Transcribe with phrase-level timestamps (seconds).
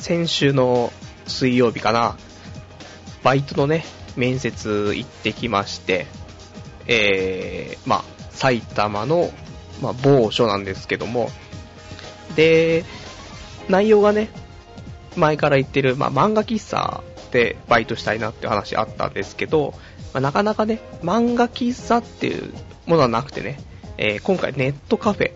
[0.00, 0.92] 先週の
[1.26, 2.16] 水曜日かな、
[3.22, 3.84] バイトのね、
[4.16, 6.06] 面接行ってきまして、
[6.86, 9.30] えー、まあ、埼玉の、
[9.82, 11.30] まあ、某所なんですけども、
[12.34, 12.84] で、
[13.68, 14.30] 内容がね、
[15.16, 19.74] 前から言ってる、まあ、漫画喫茶でバイトしたいなって話あったんですけど、
[20.14, 22.54] まあ、なかなかね、漫画喫茶っていう
[22.86, 23.60] ものはなくてね、
[23.98, 25.32] えー、今回ネットカフェ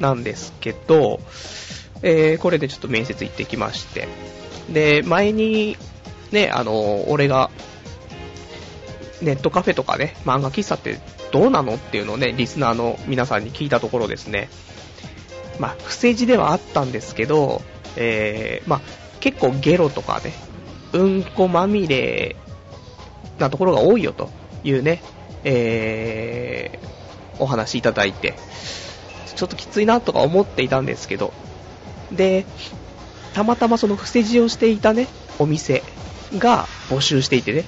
[0.00, 1.20] なんですけど、
[2.02, 4.08] えー、これでちょっと面接行ってきまして、
[4.70, 5.76] で、前に、
[6.30, 7.50] ね、あの、俺が、
[9.20, 10.98] ネットカフェとかね、漫画喫茶って
[11.30, 14.48] どうなのっていうのをね、リスナーの皆さんに聞いたところですね、
[15.58, 17.62] まあ、不正字ではあったんですけど、
[17.96, 18.80] えー、まあ、
[19.20, 20.32] 結構ゲロとかね、
[20.92, 22.36] うんこまみれ
[23.38, 24.30] なところが多いよと
[24.64, 25.02] いうね、
[25.44, 28.34] えー、お話いただいて、
[29.34, 31.32] ちょっときついなとか思っていたんですけど、
[32.12, 32.44] で、
[33.34, 35.82] たまたまその伏せ字をしていたね、お店
[36.38, 37.64] が募集していてね、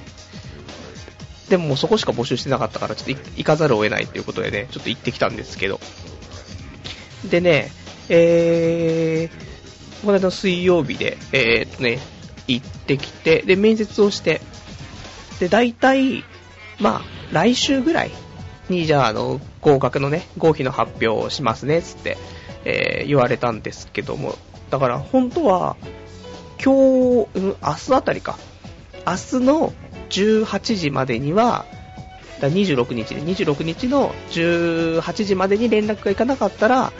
[1.49, 5.79] でももうそこしか募集してなかったから、ちょっと行かざるを得ないということでね、ちょっと行ってきたんですけど、
[7.29, 7.71] でね、
[8.09, 11.99] えー、この間の水曜日で、えー、っとね、
[12.47, 14.41] 行ってきて、で、面接をして、
[15.39, 16.23] で、大体、
[16.79, 18.11] まあ、来週ぐらい
[18.69, 22.17] に、じゃあ、あの、合格のね、合否の発表をしますね、つって、
[22.65, 24.35] えー、言われたんですけども、
[24.69, 25.77] だから、本当は、
[26.63, 28.37] 今日、うん、明日あたりか、
[29.05, 29.73] 明日の
[30.09, 31.65] 18時までには、
[32.41, 36.91] だ26日で、26日の18時までに連絡がいかなかったら、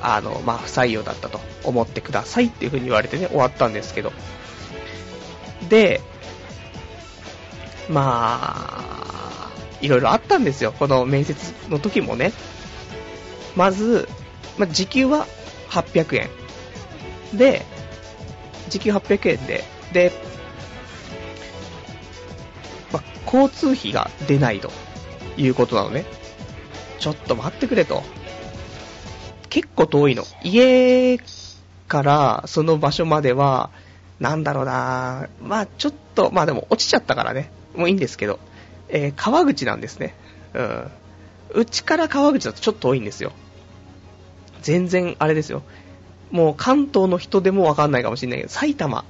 [0.00, 4.12] あの、まあ、不採用だったと思ってくださいっていう風に言われてね、終わったんですけど。
[5.68, 6.00] で、
[7.88, 10.72] まあ、いろいろあったんですよ。
[10.72, 12.32] この面接の時もね。
[13.54, 14.08] まず、
[14.58, 15.26] まあ、時給は
[15.70, 16.28] 800円。
[17.36, 17.64] で、
[18.68, 20.12] 時給800円で、で、
[22.92, 24.70] まあ、交通費が出ないと
[25.36, 26.04] いうことなのね。
[26.98, 28.02] ちょっと待ってくれと。
[29.48, 30.24] 結構遠いの。
[30.42, 31.18] 家
[31.88, 33.70] からその場所までは、
[34.20, 37.50] なんだろうなまあちょっと、まあでも落ちちゃったからね。
[37.74, 38.38] もういいんですけど、
[38.88, 40.14] えー、川口なんですね。
[40.54, 40.90] うん。
[41.54, 43.32] うちから川口だとちょっと遠いんですよ。
[44.62, 45.62] 全然あれですよ。
[46.30, 49.04] もう関東の人でもわかんないかもしれないけど、埼玉。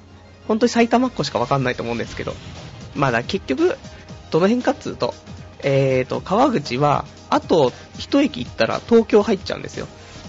[0.49, 2.35] 本当に埼玉っ子しかわかんないと思うんですけど。
[2.95, 3.77] まだ結局、
[4.31, 5.15] どの辺かっつうと、
[5.63, 9.87] えーと、川口は、あと一駅行ったら東京入っちゃうんですよ。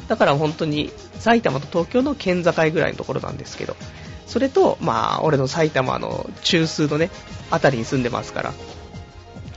[0.08, 3.76] だから本当に埼玉と東京の県境ぐらいのところなんですけど、
[4.28, 7.10] それと、まあ、俺の埼玉の中枢のね、
[7.52, 8.54] あたりに住んでますから、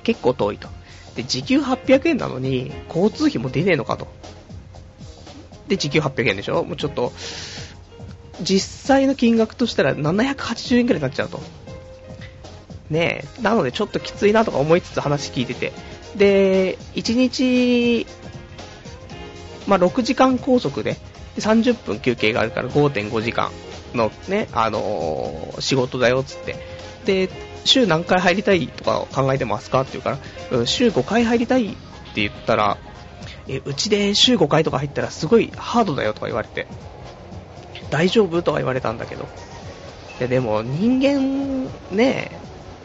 [0.03, 0.69] 結構遠いと。
[1.15, 4.07] で、時給800円なのに、交通費も出ねえのかと。
[5.69, 6.65] で、時給800円でしょ？
[6.65, 7.13] もうちょっと、
[8.43, 11.41] 実際の金額としたら780円くらいになっちゃうと。
[12.91, 15.73] ねえ、なのでちょっときついなとか思いつつ話聞いてて。
[16.17, 18.07] で、1日、
[19.67, 20.97] まあ、6時間拘束で、
[21.39, 23.51] 30分休憩があるから5.5時間
[23.95, 26.57] のね、あのー、仕事だよっつって。
[27.05, 27.29] で、
[27.65, 29.81] 週何回入りたいとか考えてますか？
[29.81, 30.19] って言うか
[30.57, 31.71] ら、週5回入りたいっ
[32.15, 32.79] て言ったら、
[33.49, 36.67] え、うちで週5回とか入ったらすごいハードだよとか言われて、
[37.91, 39.25] 大丈夫とか言われたんだけど。
[40.19, 42.31] いや、でも人間ね、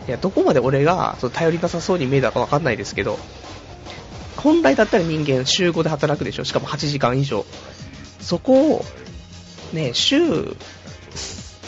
[0.07, 3.19] いや、どこまで俺がその頼りなさそうに見えたかわかんないですけど、
[4.37, 7.45] 本来だったら人間週5で働くでしょしかも8時間以上。
[8.19, 8.85] そこを、
[9.73, 10.55] ね、週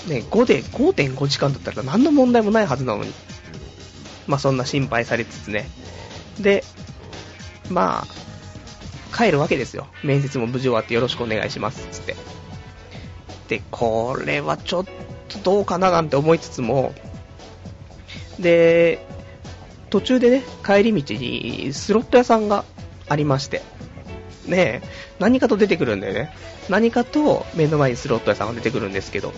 [0.07, 3.13] ね、5で5.5時間だったら何の問題もないはずなのに。
[4.27, 5.67] まあそんな心配されつつね。
[6.39, 6.63] で、
[7.69, 8.22] まあ、
[9.15, 9.87] 帰るわけですよ。
[10.03, 12.15] 面接も無事終わってよろしくお願いします、つって。
[13.47, 14.85] で、これはちょっ
[15.29, 16.93] とどうかななんて思いつつも、
[18.39, 19.05] で、
[19.89, 22.65] 途中でね、帰り道にスロット屋さんが
[23.07, 23.61] ありまして、
[24.47, 24.81] ね
[25.19, 26.33] 何かと出てくるんだよね。
[26.69, 29.33] 何かと目の前にスロット屋さんが出てくるんですけど、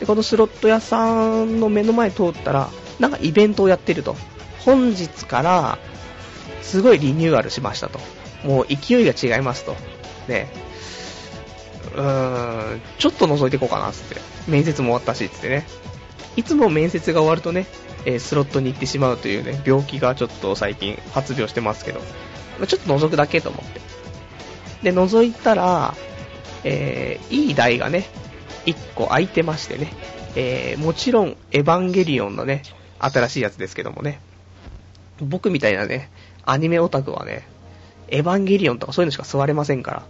[0.00, 4.16] で、このスロット屋さんの目の前通ったら、なんかイベントをやってると。
[4.58, 5.78] 本日から、
[6.62, 8.00] すごいリニューアルしましたと。
[8.44, 9.76] もう勢いが違いますと。
[10.28, 10.48] ね。
[11.94, 14.16] うーん、ちょっと覗いていこうかな、つって。
[14.48, 15.66] 面接も終わったし、つってね。
[16.36, 17.66] いつも面接が終わるとね、
[18.04, 22.00] えー、スロットに行ってしまうというね、病気がちょっと最近発病してますけど、
[22.66, 23.80] ちょっと覗くだけと思って。
[24.82, 25.94] で、覗いたら、
[26.64, 28.06] えー、いい台がね、
[28.66, 29.92] 1個空いてましてね、
[30.34, 32.62] えー、もちろん、エヴァンゲリオンのね、
[32.98, 34.20] 新しいやつですけどもね、
[35.20, 36.10] 僕みたいなね、
[36.44, 37.46] アニメオタクはね、
[38.12, 40.02] エヴァンゲリオンとかそういうのしか座れませんから、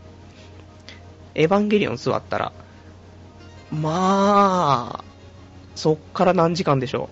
[1.36, 2.52] エヴァンゲリオン座ったら、
[3.70, 5.04] まあ、
[5.76, 7.08] そっから何時間でしょ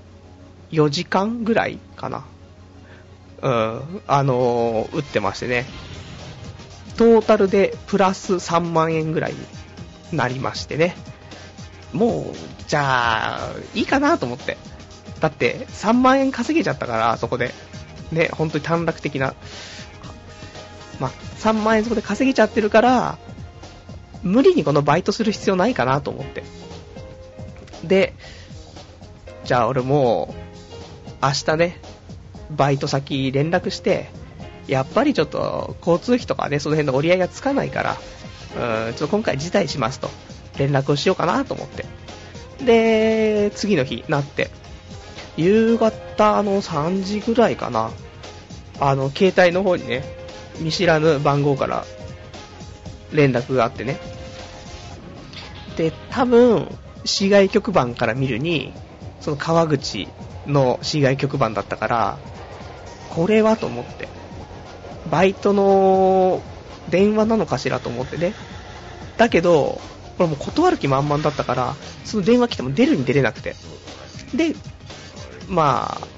[0.72, 2.24] う？4時間ぐらいかな。
[3.42, 5.64] うん、あのー、打ってましてね。
[6.96, 9.32] トータルでプラス3万円ぐらい
[10.12, 10.96] になりましてね。
[11.92, 12.34] もう、
[12.66, 14.58] じゃあ、いいかなと思って。
[15.20, 17.54] だって、3万円稼げちゃったから、そこで。
[18.12, 19.34] ね、本当に短絡的な。
[21.00, 23.18] まあ、3万円そこで稼げちゃってるから、
[24.22, 26.44] 無理にこのバイトする必要ないかなと思って。
[27.82, 28.14] で、
[29.44, 30.34] じゃあ俺も
[31.22, 31.80] う、明日ね、
[32.50, 34.10] バイト先連絡して、
[34.66, 37.96] やっぱりちょっと交通費とかね、その辺の折り合いがつかないから、
[38.88, 40.10] うん、ちょっと今回辞退しますと、
[40.58, 41.86] 連絡をしようかなと思って。
[42.64, 44.50] で、次の日なって、
[45.36, 47.90] 夕方の3時ぐらいかな、
[48.78, 50.19] あの、携帯の方にね、
[50.60, 51.84] 見知らぬ番号から
[53.12, 53.98] 連絡があってね。
[55.76, 56.68] で、多分、
[57.04, 58.72] 市外局番から見るに、
[59.20, 60.08] その川口
[60.46, 62.18] の市外局番だったから、
[63.10, 64.08] これはと思って、
[65.10, 66.42] バイトの
[66.90, 68.34] 電話なのかしらと思ってね。
[69.16, 69.80] だけど、
[70.18, 71.74] これもう断る気満々だったから、
[72.04, 73.54] その電話来ても出るに出れなくて。
[74.34, 74.54] で、
[75.48, 76.08] まあ、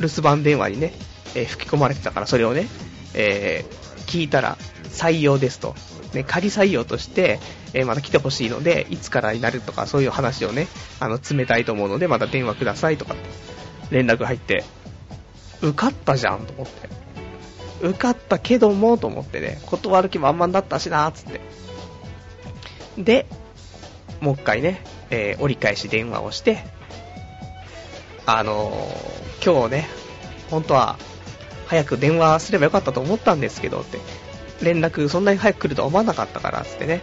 [0.00, 0.92] 留守番電話にね、
[1.34, 2.68] えー、吹き込まれてたから、それをね、
[3.18, 5.74] えー、聞いたら、採用ですと。
[6.14, 7.38] ね、仮採用として、
[7.74, 10.68] えー、また来てほしいので、いつからになるとか、そういう話をね、
[11.00, 13.14] あの、冷たいと思うので、また電話くださいとか、
[13.90, 14.64] 連絡入って、
[15.60, 16.88] 受かったじゃんと思って。
[17.80, 21.40] 受かったけども、と思ってね、断る気満々だったしな、つって。
[22.96, 23.26] で、
[24.20, 26.64] もう一回ね、えー、折り返し電話をして、
[28.26, 29.88] あのー、今日ね、
[30.50, 30.98] 本当は、
[31.68, 33.98] 早く電話すればよかったと思ったんですけどって、
[34.62, 37.02] 連絡そんなに早く来るとは思わなかったから、ってね。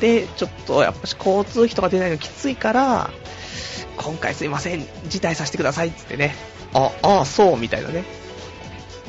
[0.00, 3.10] で、ちょっとやっぱし交通費とか出ないのきついから、
[3.96, 6.34] 今回すいません、辞退させてください、つってね。
[6.72, 8.04] あ、ああ、そう、みたいなね。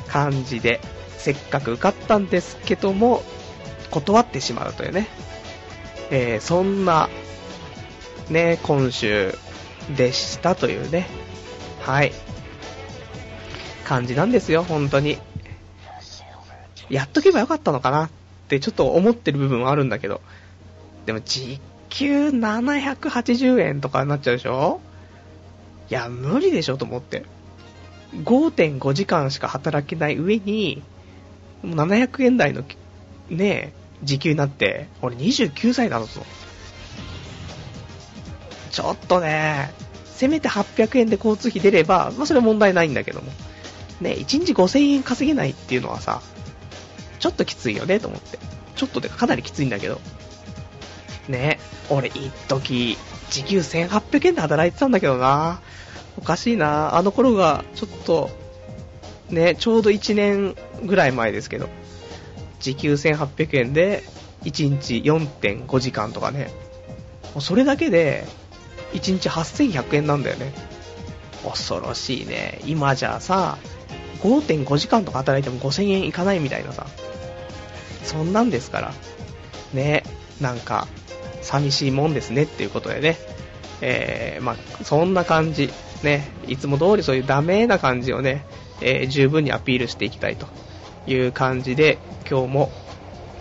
[0.08, 0.82] 感じで、
[1.18, 3.24] せっかく受かったんですけども、
[3.92, 5.08] 断ってしまうというね。
[6.12, 7.10] えー、そんな、
[8.30, 9.36] ね、今週
[9.96, 11.08] でしたというね。
[11.82, 12.12] はい。
[13.90, 15.18] 感じなんですよ、本当に。
[16.92, 18.10] やっとけばよかったのかなっ
[18.48, 20.22] てちょっと思ってる部分はあるんだけど。
[21.08, 21.60] でも時
[21.90, 24.80] 給780円とかになっちゃうでしょ？
[25.90, 27.26] いや、無理でしょと思って。
[28.24, 30.84] 5.5時間しか働けない上に、
[31.64, 32.64] もう700円台の、
[33.32, 36.24] ねえ、時給になって、俺29歳なのぞ。
[38.70, 39.74] ちょっとね、
[40.06, 43.32] せめて800円で交通費出れば、まあそれは問題ないんだけども。
[44.02, 46.22] ね、1日5000円稼げないっていうのはさ、
[47.20, 48.40] ちょっときついよねと思って。
[48.76, 50.00] ちょっとでかなりきついんだけど。
[51.28, 51.60] ね、
[51.90, 52.98] 俺一時、
[53.30, 55.62] 時給1800円で働いてたんだけどな。
[56.18, 56.96] おかしいな。
[56.96, 58.30] あの頃が、ちょっと、
[59.30, 61.70] ね、ちょうど1年ぐらい前ですけど、
[62.60, 64.04] 時給1800円で、
[64.44, 66.52] 1日4.5時間とかね。
[67.34, 68.26] もうそれだけで、
[68.94, 70.54] 1日8100円なんだよね。
[71.44, 72.60] 恐ろしいね。
[72.66, 73.58] 今じゃさ、
[74.22, 76.86] 5.5時間とか働いても5000円いかないみたいなさ。
[78.04, 78.94] そんなんですから。
[79.74, 80.04] ね、
[80.42, 80.88] なんか、
[81.42, 83.18] 寂しいもんですねっていうことでね。
[83.82, 85.72] えー、まあ、そんな感じ。
[86.04, 88.46] ね、いつも通りそういうダメな感じをね、
[88.82, 90.48] えー、十分にアピールしていきたいと
[91.08, 91.98] いう感じで、
[92.30, 92.72] 今日も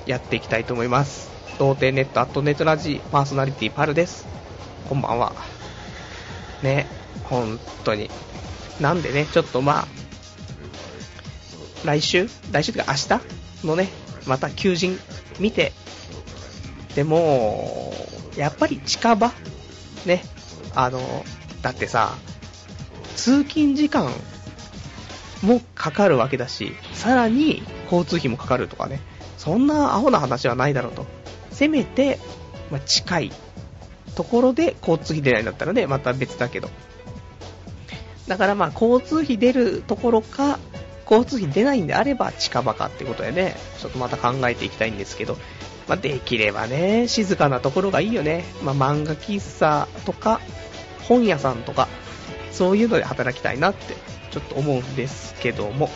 [0.07, 1.31] やっていきたいと思います。
[1.59, 4.27] 童貞ネットアットネットラジーパーソナリティパルです。
[4.89, 5.33] こんばんは。
[6.63, 6.87] ね、
[7.25, 8.11] 本当に。
[8.81, 9.89] なんでね、ちょっとまあ、
[11.85, 12.29] 来週？
[12.53, 13.19] 来週というか明
[13.63, 13.67] 日？
[13.67, 13.89] のね、
[14.27, 14.99] また求人
[15.39, 15.73] 見て、
[16.95, 17.93] でも、
[18.37, 19.33] やっぱり近場？
[20.07, 20.23] ね、
[20.75, 21.25] あの、
[21.63, 22.15] だってさ、
[23.17, 24.11] 通勤時間
[25.43, 29.01] もかかるわけだし、さらに交通費もかかるとかね、
[29.37, 31.07] そんなアホな話はないだろうと。
[31.51, 32.19] せめて、
[32.71, 33.33] まあ、近い
[34.15, 36.71] ところで交通費出ないんだったらね、また別だけど。
[38.29, 40.59] だからまあ、交通費出るところか、
[41.11, 45.37] 交通費出ないんであれば近場かってことでね、ちょっとまた考えていきたいんですけど、
[45.89, 48.45] まあ、できればね、静かなところがいいよね。
[48.63, 50.41] まあ、漫画喫茶とか、
[51.09, 51.89] 本屋さんとか、
[52.53, 53.95] そういうので働きたいなって
[54.31, 55.89] ちょっと思うんですけども、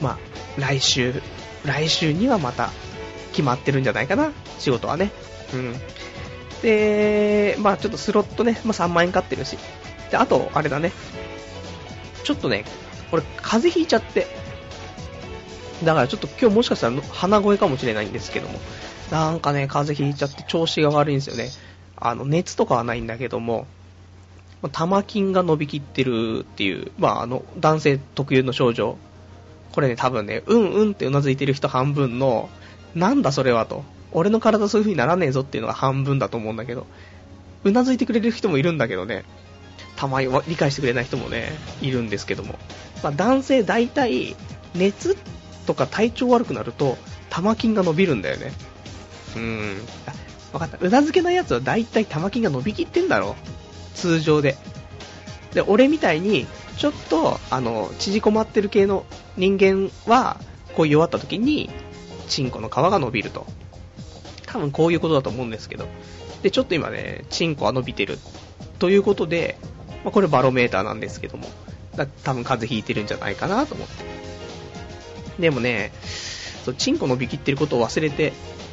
[0.00, 0.18] まあ、
[0.60, 1.22] 来週、
[1.64, 2.70] 来週にはまた
[3.32, 5.10] 決まってるんじゃないかな、仕事はね。
[5.52, 5.74] うん。
[6.62, 9.58] で、まあちょっとスロットね、まあ3万円買ってるし。
[10.10, 10.92] で、あと、あれだね。
[12.24, 12.64] ちょっとね、
[13.12, 14.26] 俺、風邪ひいちゃって。
[15.84, 18.58] だからちょっと今日もしかしたら鼻声かもしれないんですけども。
[19.10, 21.50] なんかね、風邪ひいちゃって調子が悪いんですよね。
[21.96, 23.66] あの、熱とかはないんだけども、
[24.70, 28.96] 玉筋が伸びきってるっていう、まあ、あの、男性特有の症状。
[29.72, 32.48] これね、多分ね、うんうんってうなずいてる人半分の、
[32.94, 33.84] なんだそれはと。
[34.12, 36.86] 俺の体そういう風にならねえぞっていうのが半分だと思うんだけど、
[37.64, 39.24] うなずいてくれる人もいるんだけどね、
[40.02, 42.58] たまに理解してくれない人もね、いるんですけども。
[43.04, 44.34] まあ、男性大体、
[44.74, 45.16] 熱
[45.64, 46.98] とか体調悪くなると、
[47.30, 48.52] 玉筋が伸びるんだよね。
[49.36, 49.76] うーん。
[50.52, 50.76] わかった。
[50.80, 53.36] うなずけないやつは大体玉筋が伸びきってんだろ
[53.94, 54.56] 通常で。
[55.54, 59.06] で、俺みたいに、ちょっと、あの、縮こまってる系の
[59.36, 60.40] 人間は、
[60.74, 61.70] こう弱った時に、
[62.26, 63.46] チンコの皮が伸びると。
[64.46, 65.86] 多分こういうことだと思うんですけど。
[66.42, 68.18] で、ちょっと今ね、チンコは伸びてる。
[68.80, 69.56] ということで、
[70.04, 71.48] まあ、これバロメーターなんですけども。
[71.96, 74.04] だ多分風邪ひいてるんじゃないかなと思って。
[75.38, 75.92] でもね、
[76.64, 78.32] そうチンコ伸びきってることを忘れて、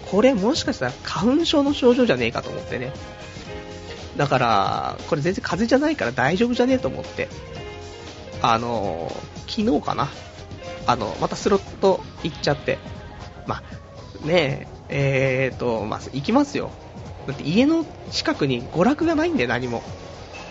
[0.09, 2.93] これもしかしたら花粉症の症状じゃねえかと思ってね。
[4.17, 7.29] だから、これ全然風邪じゃないから大丈夫じゃねえと思って。
[8.41, 9.11] あの、
[9.47, 10.09] 昨日かな。
[10.87, 12.79] あの、またスロット行っちゃって。
[13.45, 13.63] ま
[14.23, 16.71] あ、ねえ、えーと、まあ、行きますよ。
[17.27, 19.83] だって家の近くに娯楽がないんで何も。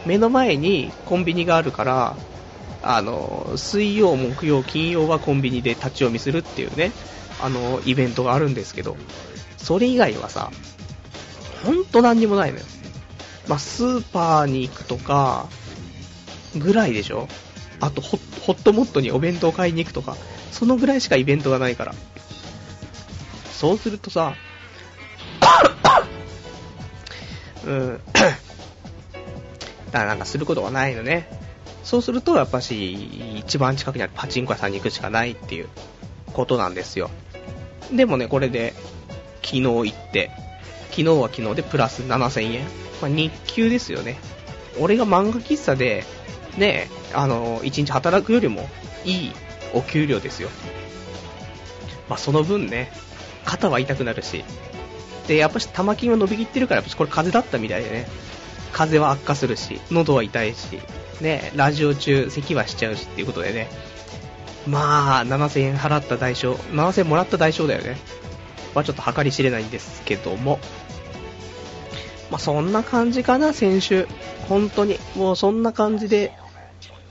[0.08, 2.16] 目の前にコンビニがあるから、
[2.82, 6.92] あの、水曜、木曜、金曜はコンビニで立ち読みするっていうね、
[7.42, 8.96] あの、イベントがあるんですけど、
[9.58, 10.50] それ以外はさ、
[11.62, 12.64] ほんと何にもないのよ。
[13.48, 15.46] まあ、スーパーに行くとか、
[16.56, 17.28] ぐらいでしょ
[17.78, 20.16] あとホ、ホットモットにお弁当買いに行くとか、
[20.52, 21.94] そのぐらいしかイベントがないから。
[23.52, 24.34] そうするとさ、
[27.66, 28.00] うん、
[29.90, 31.28] だからなんかすることがないのね。
[31.84, 35.68] そうすると、やっぱし、一番近くにあるパチンコ屋さんに行くしかないっていう
[36.32, 37.10] ことなんですよ。
[37.92, 38.74] でもね、これで、
[39.42, 40.30] 昨日行って、
[40.90, 42.64] 昨日は昨日でプラス7000円。
[43.00, 44.18] まあ、日給ですよね。
[44.78, 46.04] 俺が漫画喫茶で、
[46.56, 48.68] ね、あの、一日働くよりも
[49.04, 49.32] いい
[49.72, 50.50] お給料ですよ。
[52.08, 52.90] まあ、その分ね、
[53.44, 54.44] 肩は痛くなるし、
[55.26, 58.08] で、やっぱし玉金は伸びきってるから、やっぱこれ風邪だったみたいでね、
[58.72, 60.80] 風邪は悪化するし、喉は痛いし、
[61.20, 63.68] ね、ラジオ中咳はしちゃうしっていうことでね、
[64.66, 67.96] まあ、7000円払った代償、7000円もらった代償だよね。
[68.74, 70.58] まあちょっと計り知れないんですけども、
[72.30, 74.06] まあそんな感じかな、先週。
[74.48, 74.98] 本当に。
[75.16, 76.32] もうそんな感じで、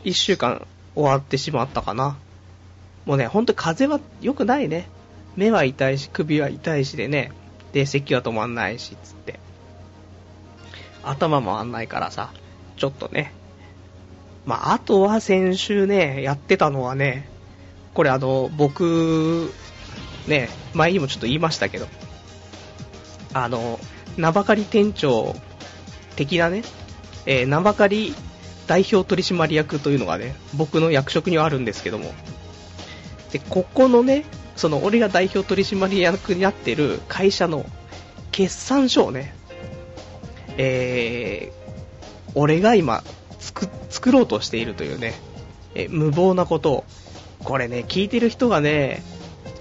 [0.04, 2.18] 1週間終わってしまったかな。
[3.06, 4.88] もうね、ほんと風邪は良くないね。
[5.36, 7.32] 目は痛いし、首は痛いしでね。
[7.74, 9.40] で、咳は止まんないし、つって。
[11.10, 12.32] 頭回んないからさ、
[12.76, 13.34] ちょっとね、
[14.46, 17.28] まあ、あとは先週ね、やってたのはね、
[17.94, 19.52] これあの、僕、
[20.28, 21.88] ね、前にもちょっと言いましたけど、
[23.34, 23.80] あの、
[24.18, 25.36] 名ばかり店長
[26.16, 26.64] 的なね、
[27.26, 28.16] えー、名ばかり
[28.68, 32.14] 代表取締役というのがね、僕の役職にはあるんですけども、
[33.32, 37.66] で、ここのね、その俺が代表取締役になってる会社の
[38.32, 39.34] 決算書をね、
[40.58, 43.04] えー、俺が今
[43.40, 45.14] 作、作ろうとしているというね、
[45.76, 46.84] え無謀なことを、
[47.44, 49.04] これね、聞いてる人がね、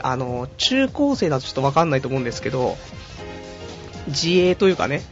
[0.00, 2.76] あの、中高生だとちょっとわかんないと思うんですけど、
[4.08, 5.02] 自営というかね、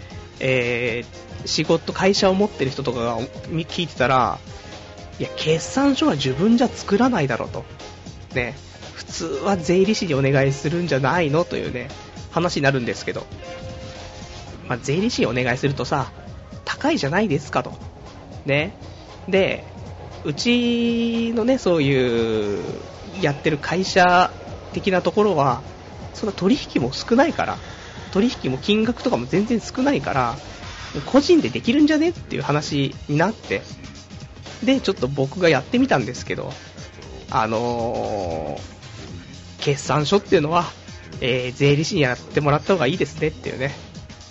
[0.40, 4.38] えー、仕事、会社を持ってる人とかが聞いてたら、
[5.18, 7.64] いや、決算書は自分じゃ作らないだろうと。
[8.34, 8.56] ね、
[8.94, 11.44] 普通は税理士にお願いするんじゃないの？
[11.44, 11.88] というね、
[12.30, 13.26] 話になるんですけど、
[14.68, 16.10] まあ、税理士にお願いするとさ、
[16.64, 17.72] 高いじゃないですかと。
[18.46, 18.74] ね。
[19.28, 19.64] で、
[20.24, 22.62] うちのね、そういう、
[23.20, 24.30] やってる会社
[24.72, 25.62] 的なところは、
[26.14, 27.58] そんな取引も少ないから、
[28.12, 30.36] 取引も金額とかも全然少ないから、
[31.06, 33.62] 個人でできるんじゃねっていう話になって、
[34.62, 36.52] で、ちょっと僕がやってみたんですけど、
[37.30, 40.64] あのー、決算書っていうのは、
[41.20, 43.74] えー、税理士にやってもらった方がいいですねっていうね、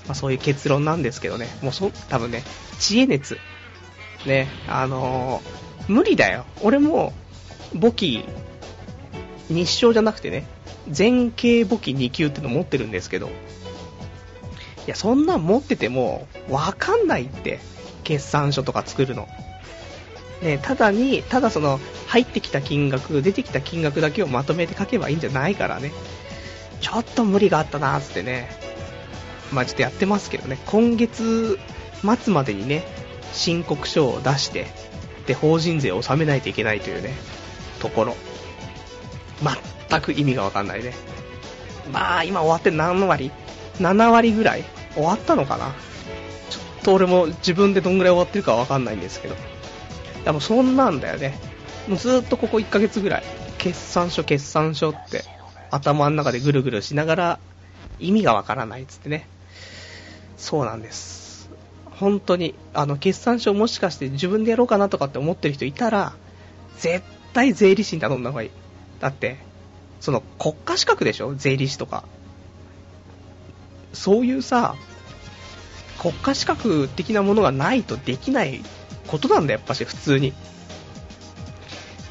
[0.06, 2.44] まあ、そういう結論なんですけどね、もうそ、多分ね、
[2.80, 3.38] 知恵熱、
[4.26, 6.46] ね、あのー、無理だよ。
[6.62, 7.14] 俺も、
[7.74, 8.26] 簿記、
[9.50, 10.46] 日照じゃなくてね、
[10.90, 13.32] 全景簿記2級っての持ってるんですけど、い
[14.88, 17.60] や、そんなん持ってても、わかんないって、
[18.04, 19.28] 決算書とか作るの。
[20.42, 25.92] ね、ただに、ただその、入ってきた金額、出てきた金額だけをまとめて書けばいいんじゃないからね。
[26.82, 28.50] ちょっと無理があったなーってね、
[29.54, 31.60] まあちょっとやってますけどね、今月
[32.24, 32.84] 末までにね、
[33.32, 34.68] 申告書を出して、
[35.28, 37.14] で、法人税を納めないといけないというね、
[37.80, 38.16] ところ。
[39.90, 40.94] 全く意味がわかんないね。
[41.92, 43.32] まあ、今終わって何割
[43.78, 44.64] ?7 割ぐらい？
[44.94, 45.74] 終わったのかな？
[46.50, 49.36] ちょっと俺も自分でどんぐらい終わってるかわかんないんですけど。
[50.24, 51.38] でもそんなんだよね。
[51.88, 53.24] もうずっとここ1ヶ月ぐらい、
[53.58, 55.24] 決算書決算書って
[55.72, 57.40] 頭の中でぐるぐるしながら
[58.00, 59.28] 意味がわからないっつってね。
[60.44, 61.50] そうなんです。
[61.86, 66.18] 本当に、あの、決算書もしかして自分でやろうかなとかって思ってる人いたら、
[66.80, 68.52] 絶対税理士に頼んだ方がいい。
[69.00, 69.40] だって、
[70.02, 71.34] その国家資格でしょ？
[71.36, 72.04] 税理士とか。
[73.94, 74.76] そういうさ、
[76.02, 78.62] 国家資格的なものがないとできない
[79.08, 80.34] ことなんだ、やっぱし、普通に。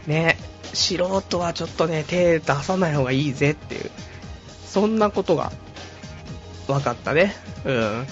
[0.06, 0.38] ね、
[0.72, 3.90] 素人はちょっとね、手出さない方がいいぜっていう、
[4.64, 5.52] そんなことが
[6.66, 7.34] 分かったね。
[7.66, 8.06] うん。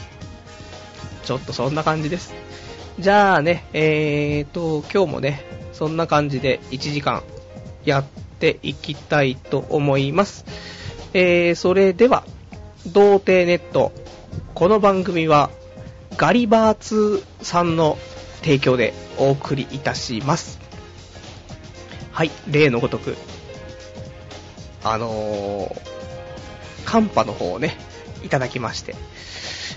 [1.25, 2.35] ちょっとそんな感じです。
[2.99, 7.23] じゃあね、えーと、今日もね、そんな感じで1時間
[7.85, 8.05] やっ
[8.39, 10.45] ていきたいと思います。
[11.13, 12.25] えー、それでは、
[12.87, 13.93] 童貞ネット。
[14.55, 15.51] この番組は、
[16.17, 17.97] ガリバーツさんの
[18.43, 20.59] 提供でお送りいたします。
[22.13, 23.17] はい、例のごとく、
[24.85, 27.77] あのー、カンパの方をね、
[28.23, 28.95] いただきまして、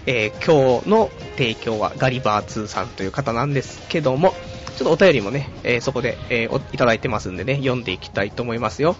[0.05, 4.33] えー、今日の提供はガリバー2さんという方なんですけども、
[4.77, 8.95] ちょっとお便りもね、えー、そこで、えー、いただいてますんでね、読んでいきたいと思いますよ。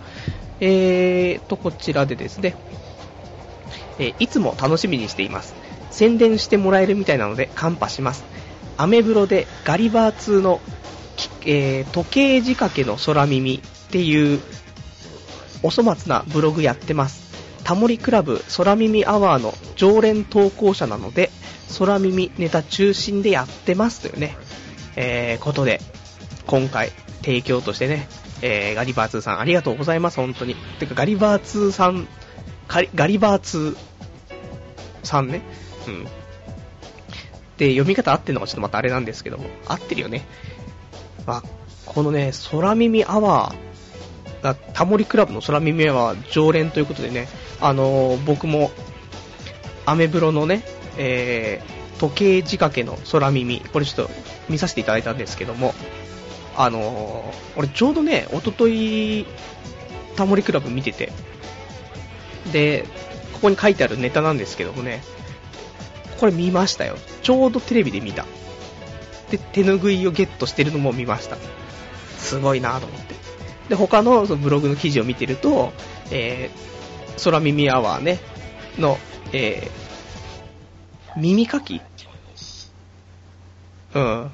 [0.60, 2.56] えーと、こちらでですね、
[4.00, 5.56] えー、いつも楽しみにしています。
[5.92, 8.24] 宣伝してもらえるみたいなので、カンパします。
[8.78, 10.62] アメブロでガリバー2の、
[11.46, 13.60] えー、時計仕掛けの空耳っ
[13.92, 14.40] ていう、
[15.64, 17.33] お粗末なブログやってます。
[17.64, 21.30] タモリクラブ空耳アワーの常連投稿者なので、
[21.80, 24.38] 空耳ネタ中心でやってますというね、
[24.96, 25.80] えー、ことで、
[26.46, 26.92] 今回
[27.22, 28.08] 提供としてね、
[28.42, 30.56] えー、ガリバー2さんありがとうございます、本当に。
[30.80, 32.08] てか、ガリバー2さん、
[32.68, 33.78] ガリバー2
[35.04, 35.42] さんね、
[35.88, 36.08] うん。
[37.58, 40.26] で、読み方合ってるのかちょっとまたあれなんですけども、合ってるよね。
[41.26, 41.44] まあ、
[41.86, 43.73] このね、空耳アワー、
[44.74, 47.28] タモリクラブの空耳は常連ということでね、
[47.62, 48.72] あのー、僕も、
[49.86, 50.64] アメブロのね、
[50.98, 54.14] えー、時計仕掛けの空耳、これちょっと
[54.50, 55.74] 見させていただいたんですけども、
[56.58, 59.26] あのー、俺ちょうどね、おととい、
[60.16, 61.12] タモリクラブ見てて、
[62.52, 62.86] で、
[63.34, 65.02] ここに書いてあるネタなんですけどもね、
[66.20, 66.98] これ見ましたよ。
[67.22, 68.26] ちょうどテレビで見た。
[69.32, 71.38] で、手拭いをゲットしてるのも見ました。
[72.18, 73.23] すごいなと思って。
[73.70, 75.74] で、他のそのブログの記事を見てると、
[76.12, 78.20] えー、空耳アワーね、
[78.78, 78.98] の、
[79.32, 81.82] えー、耳かき？
[83.94, 84.32] うん。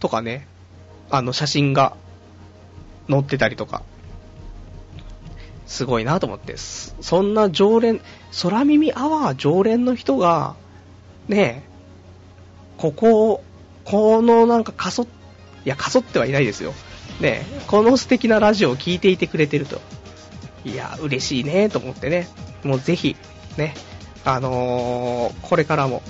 [0.00, 0.46] とかね、
[1.10, 1.96] あの写真が
[3.08, 3.82] 載ってたりとか、
[5.66, 8.00] すごいなと思って、そんな常連、
[8.42, 10.54] 空耳アワー常連の人が、
[11.28, 11.62] ね
[12.76, 13.44] ここを、
[13.84, 15.06] このなんかかそ、い
[15.64, 16.74] や、かそってはいないですよ。
[17.22, 19.80] ね、この素敵なラジオを聴いていてくれてると。
[20.64, 22.28] いや、嬉しいね、と思ってね。
[22.64, 23.16] もうぜひ、
[23.56, 23.74] ね、
[24.24, 26.02] あのー、これからも、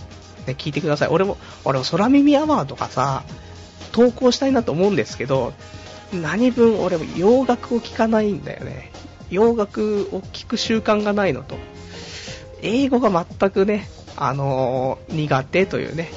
[0.46, 1.08] ね、聞いてください。
[1.08, 3.24] 俺も、俺も空耳アワーとかさ、
[3.92, 5.52] 投稿したいなと思うんですけど、
[6.12, 8.90] 何分俺も洋楽を聴かないんだよね。
[9.30, 11.56] 洋楽を聴く習慣がないのと、
[12.62, 16.10] 英語が全くね、あのー、苦手というね、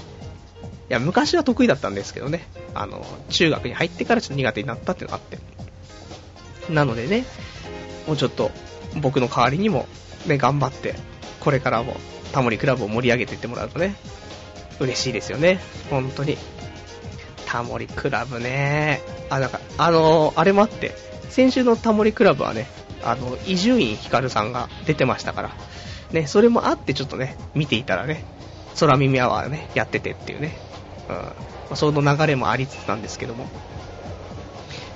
[0.89, 5.39] や、昔は得意だったんですけどね、あの、中学に入ってからちょっと苦手になったっていうのがあって。
[6.71, 7.25] なのでね、
[8.07, 8.51] もうちょっと
[9.01, 9.87] 僕の代わりにも
[10.25, 10.95] ね、頑張って、
[11.39, 11.95] これからも
[12.31, 13.95] タモリクラブを盛り上げていってもらうとね、
[14.79, 16.37] 嬉しいですよね、本当に。
[17.45, 20.95] タモリクラブね、あ、なんか、あの、あれもあって、
[21.29, 22.67] 先週のタモリクラブはね、
[23.03, 25.51] あの、伊集院光さんが出てましたから、
[26.11, 28.25] ね、それもあってちょっとね、見ていたらね、
[28.79, 30.57] 空耳アワーね、やっててっていうね、
[31.09, 31.15] うん、
[31.69, 33.45] ま、その流れもありつつなんですけども、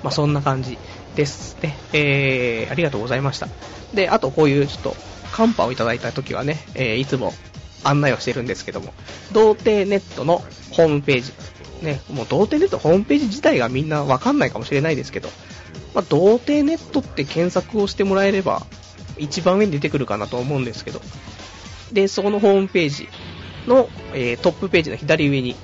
[0.03, 0.77] まあ、そんな感じ
[1.15, 1.75] ですね。
[1.93, 3.47] えー、ありがとうございました。
[3.93, 4.95] で、あとこういうちょっと、
[5.31, 7.33] カンパをいただいた時はね、えー、いつも
[7.83, 8.93] 案内をしてるんですけども、
[9.31, 11.33] 童貞ネットのホームページ、
[11.83, 15.29] ね、もう童貞ネットホームページ自体がみんなわかんないかもしれないですけど、
[15.93, 18.65] まあ、童貞ネットって検索をしてもらえれば、
[19.17, 21.01] 一番上に出てくるかなと思うんですけど、
[21.91, 23.09] で、そこのホームページ
[23.67, 25.55] の、えー、トップページの左上に、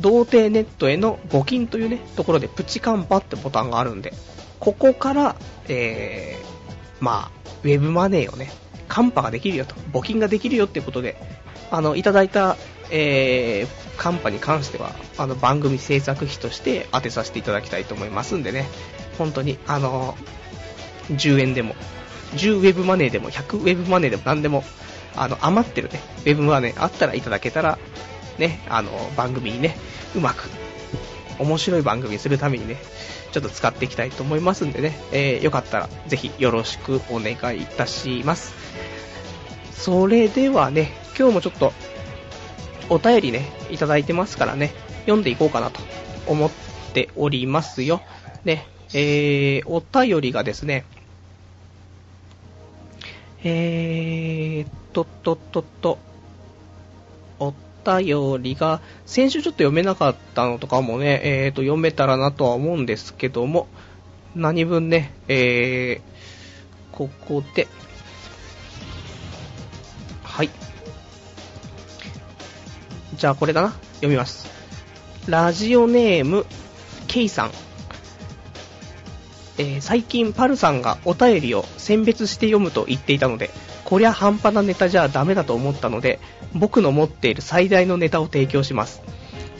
[0.00, 4.12] 童貞ネットへの募金というね、ところでプチカンパってボタンがあるんで、
[4.58, 5.36] ここから、
[5.68, 8.50] えー、まあ、ウェブマネーをね、
[8.88, 11.16] カンパができるよと、募金ができるよっていうことで、
[11.70, 12.56] あの、いただいた、
[12.90, 18.66] えー、カンパに関しては、あの、番組制作費として当てさせていただきたいと思いますんでね、
[19.18, 20.16] 本当に、あの、
[21.10, 21.74] 10円でも、
[22.34, 24.64] 10ウェブマネーでも、100ウェブマネーでも何でも、
[25.16, 27.78] あの、余ってるね、ウェブマネーあったらいただけたら
[28.38, 29.76] ね、あの、番組にね、
[30.14, 30.48] うまく、
[31.38, 32.76] 面白い番組にするためにね、
[33.32, 38.54] ちょっと使っていきたいと思いますんでね、えー、よかったらぜひよろしくお願いいたします。
[39.72, 41.72] それではね、今日もちょっと
[42.88, 45.80] お便りね、いただいてますからね、読んでいこうかなと
[46.26, 46.50] 思っ
[46.92, 48.02] ておりますよ。
[48.44, 50.84] ね、えー、お便りがですね、
[53.42, 55.98] えーっとっ、と、と、と、
[57.40, 57.52] お
[57.84, 63.66] 便りが、先週ちょっと読めなかったのとかもね、えーと、読めたらなとは思うんですけども、
[64.34, 67.68] 何分ね、えー、ここで、
[70.22, 70.50] はい。
[73.16, 73.72] じゃあこれだな。
[73.94, 74.48] 読みます。
[75.26, 76.46] ラジオネーム、
[77.06, 77.50] ケイさん。
[79.56, 83.50] えー、最近パルさんがお便りを選別して読むと言っていたので、
[83.84, 86.18] こりゃ半端なネタじゃダメだと思ったので、
[86.54, 89.02] 僕の持っている最大のネタを提供します。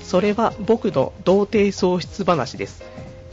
[0.02, 2.82] それは僕の童貞喪失話です。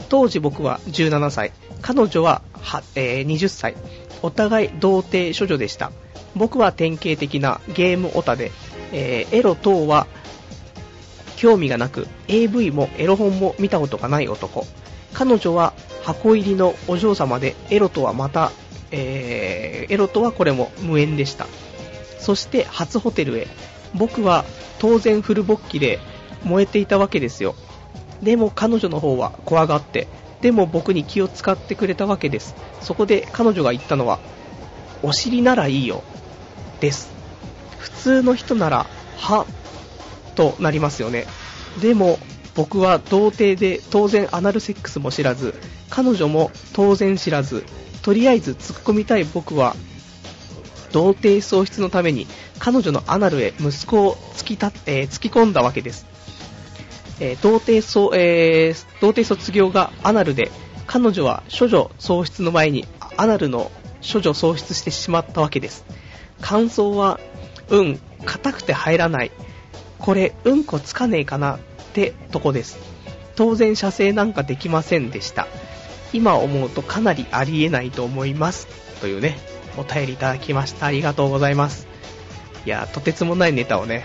[0.08, 3.74] 当時僕は17歳、彼女はは、えー、20歳。
[4.22, 5.90] お互い童貞処女でした。
[6.34, 8.52] 僕は典型的なゲームオタで、
[8.92, 10.06] えー、エロ等は
[11.36, 14.66] 興味がなく、AV もエロ本も見たことがない男。
[15.12, 18.52] 彼女は箱入りのお嬢様で、エロとはまた、
[18.92, 21.46] えー、エロとはこれも無縁でした。
[22.18, 23.48] そして初ホテルへ。
[23.94, 24.44] 僕は
[24.78, 25.98] 当然フル勃起で
[26.44, 27.54] 燃えていたわけですよ。
[28.22, 30.06] でも彼女の方は怖がって、
[30.40, 32.54] でも僕に気を使ってくれたわけです。
[32.80, 34.18] そこで彼女が言ったのは、
[35.02, 36.02] お尻ならいいよ。
[36.80, 37.10] です。
[37.78, 38.86] 普通の人なら、
[39.18, 39.46] は、
[40.34, 41.26] となりますよね。
[41.80, 42.18] でも、
[42.54, 45.54] 僕は童貞で当然アナルセックスも知らず、
[45.90, 47.64] 彼女も当然知らず、
[48.02, 49.76] とりあえず突っ込みたい僕は、
[50.92, 52.26] 童貞喪失のために
[52.58, 56.06] 彼女のアナルへ息子を突きた、えー、突き込んだわけです。
[57.20, 60.50] えー、童貞そ、えー、童貞卒業がアナルで、
[60.86, 62.86] 彼女は処女喪失の前に
[63.16, 63.70] アナルの
[64.02, 65.84] 処女喪失してしまったわけです。
[66.40, 67.20] 感想は、
[67.68, 69.30] うん、硬くて入らない。
[69.98, 71.58] これ、うんこつかねえかなっ
[71.94, 72.78] てとこです。
[73.36, 75.46] 当然射精なんかできませんでした。
[76.12, 78.66] 今思うとかなりありえないと思います。
[79.00, 79.38] というね、
[79.76, 80.86] お便りいただきました。
[80.86, 81.86] ありがとうございます。
[82.66, 84.04] いや、とてつもないネタをね、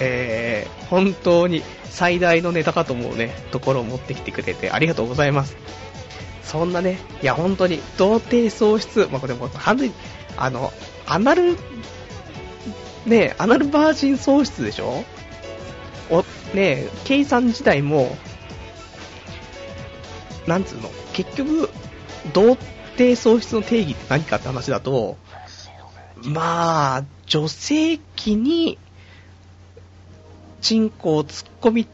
[0.00, 5.56] えー、本当に最大のネタかと思うね、ところを持ってきてくれてありがとうございます。
[6.42, 9.94] そんなね、いや本当に、童貞喪失、まあ、これも完全に、
[10.36, 10.72] あの、
[11.06, 11.56] アナル、
[13.06, 15.04] ねアナルバージン喪失でしょ？
[16.10, 18.16] お、ね計算自体も、
[20.46, 21.70] なんつうの、結局、
[22.32, 22.56] 童
[22.96, 25.16] 貞喪失の定義って何かって話だと、
[26.22, 28.78] まあ、女性器に、
[30.60, 31.86] チンコを突っ込み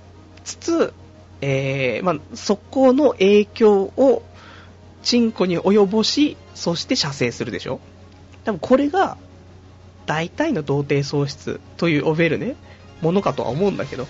[0.44, 0.94] つつ、
[1.40, 4.22] えー、まあ、そこの影響を、
[5.02, 7.80] チンコに及ぼし、そして射精するでしょ？
[8.44, 9.16] 多分これが、
[10.06, 12.56] 大体の童貞喪失という呼べるね、
[13.00, 14.06] ものかとは思うんだけど、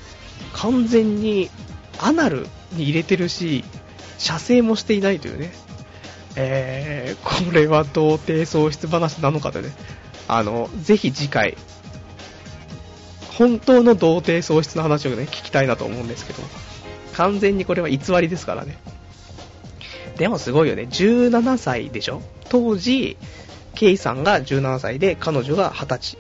[0.52, 1.50] 完全に
[1.98, 3.64] アナルに入れてるし、
[4.22, 5.52] 射精もしていないというね、
[6.36, 9.70] えー、これは童貞喪失話なのかとね、
[10.28, 11.56] あの、ぜひ次回、
[13.36, 16.42] 本当の童貞喪失の話をね、聞きたいなと思うんですけど、
[17.14, 18.78] 完全にこれは偽りですからね。
[20.16, 22.22] でもすごいよね、17歳でしょ？
[22.48, 23.16] 当時、
[23.74, 26.18] ケイさんが17歳で、彼女が20歳。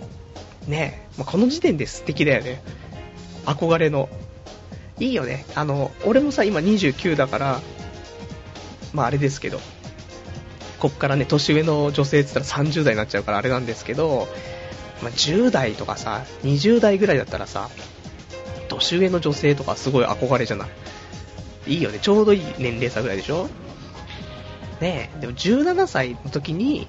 [0.66, 2.62] ねえ、まあ、この時点で素敵だよね。
[3.46, 4.08] 憧れの。
[4.98, 5.44] いいよね。
[5.54, 7.60] あの、俺もさ、今29だから、
[8.92, 9.60] まああれですけど、
[10.78, 14.28] こっからね、年上の女性って言ったら30代になっちゃうからあれなんですけど、
[15.02, 17.70] まあ、10代とかさ、20代ぐらいだったらさ、
[18.68, 20.66] 年上の女性とかすごい憧れじゃな
[21.66, 21.74] い？
[21.74, 21.98] いいよね。
[22.00, 23.48] ちょうどいい年齢差ぐらいでしょ？
[24.80, 26.88] ねえ、でも17歳の時に、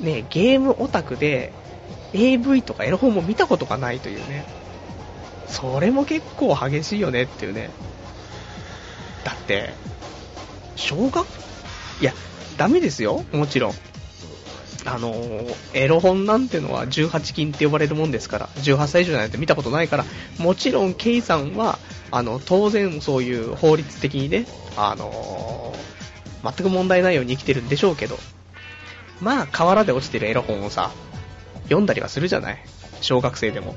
[0.00, 1.52] ねゲームオタクで
[2.14, 4.46] AV とかエロ本も見たことがないというね。
[5.48, 7.70] それも結構激しいよねっていうね。
[9.24, 9.74] だって、
[10.78, 11.26] 小学
[12.00, 12.14] いや、
[12.56, 13.74] ダメですよ、もちろん。
[14.86, 15.12] あの
[15.74, 20.04] エロ本なんてのは18禁って呼ばれるもんですから、18歳以上じゃないと見たことないから、
[20.38, 21.78] もちろん、ケイさんは、
[22.10, 25.74] あの、当然そういう法律的にね、あの
[26.44, 28.16] 全く問題ないように生きてるんでしょうけど、
[29.20, 30.90] まあ、河原で落ちてるエロ本をさ、
[31.64, 32.58] 読んだりはするじゃない？
[33.02, 33.74] 小学生でも。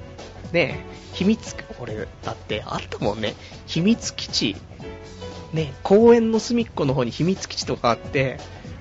[0.53, 3.33] ねえ、秘密、俺、だってあったもんね。
[3.65, 4.55] 秘密基地。
[5.53, 8.39] ね公園の隅っこの方に秘密基地とかあって、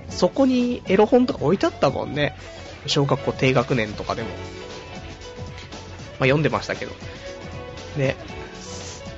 [0.09, 2.37] そこにエロ本とか置いてあったもんね。
[2.87, 4.28] 小学校低学年とかでも。
[4.28, 6.92] まあ、読んでましたけど。
[7.96, 8.16] ね、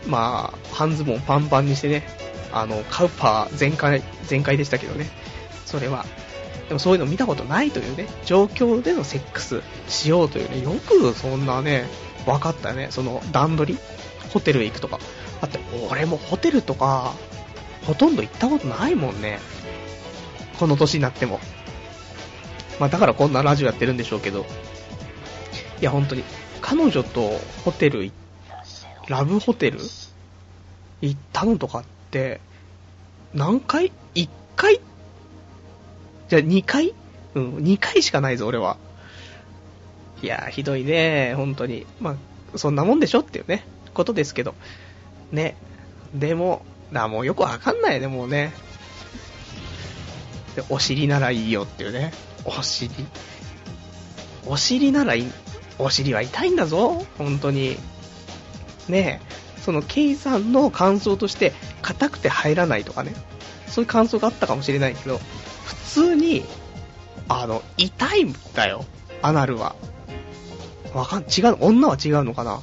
[0.07, 2.07] まあ、半ズボンパンパンにしてね、
[2.53, 5.11] あの、カウパー全開、全開でしたけどね、
[5.67, 6.05] それは。
[6.69, 11.87] でもそういうの見たことないというね、状況でのセックスしようというね、よくそんなね、
[12.25, 13.79] 分かったね、その段取り、
[14.33, 14.99] ホテル行くとか。
[15.41, 15.59] だって、
[15.91, 17.15] 俺もホテルとか、
[17.87, 19.39] ほとんど行ったことないもんね。
[20.59, 21.41] この年になっても。
[22.79, 24.47] まあだからこんなラジオやってるんでしょうけど。
[25.81, 26.23] いや本当に、
[26.61, 28.11] 彼女とホテル、
[29.09, 29.81] ラブホテル？
[31.01, 32.41] 行ったのとかって、
[33.35, 34.81] 何回 ?1 回？
[36.29, 36.95] じゃあ2回？
[37.35, 38.77] うん、2回しかないぞ、俺は。
[40.23, 41.85] いやひどいね、本当に。
[42.01, 42.17] ま
[42.55, 44.55] あ、そんなもんでしょっていうね、ことですけど。
[45.33, 45.57] ね。
[46.15, 48.53] でも、な、もうよくわかんないね、もうね。
[50.55, 52.13] で、お尻ならいいよっていうね。
[52.45, 52.91] お尻。
[54.47, 55.33] お尻ならいい、
[55.79, 57.79] お尻は痛いんだぞ、本当に。
[58.89, 59.21] ね
[59.57, 63.15] え、その、ケイさんの感想として、硬くて入らないとかね。
[63.67, 65.19] そういう感想があったかもしれないけど、
[65.65, 66.45] 普通に、
[67.29, 68.85] あの、痛いんだよ、
[69.23, 69.75] アナルは。
[70.93, 72.61] わかん、違う、女は違うのかな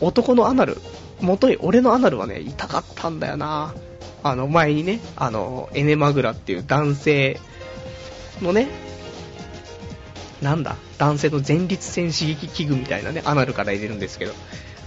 [0.00, 0.76] 男のアナル、
[1.20, 3.74] もとい俺のアナルはね、痛かったんだよな。
[4.22, 7.40] あの、前にね、あの、エネマグラっていう男性
[8.42, 8.68] のね、
[10.42, 14.34] なんだ、男性の前立腺刺激器具みたいなね、アナルから入れるんですけど、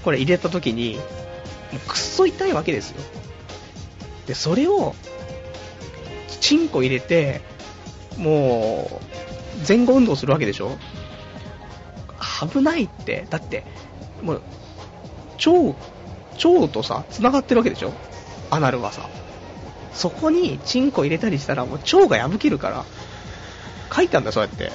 [0.03, 1.01] これ入れた時に、も
[1.77, 3.01] うくっそ痛いわけですよ。
[4.27, 4.95] で、それを、
[6.39, 7.41] チンコ入れて、
[8.17, 10.77] もう、前後運動するわけでしょ
[12.51, 13.63] 危ないって、だって、
[14.21, 14.41] もう、
[15.45, 15.75] 腸
[16.43, 17.93] 腸とさ、繋がってるわけでしょ？
[18.49, 19.09] アナルはさ。
[19.93, 22.85] そこにチンコ入れたりしたらもう腸が破けるから、
[23.93, 24.71] 書いてあるんだ、そうやって。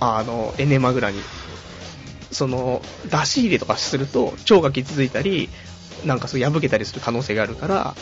[0.00, 1.20] あの、エネマグラに。
[2.30, 5.50] その、出し入れとかすると、腸が傷ついたり、
[6.04, 7.94] なんかそう破けたりする可能性があるから、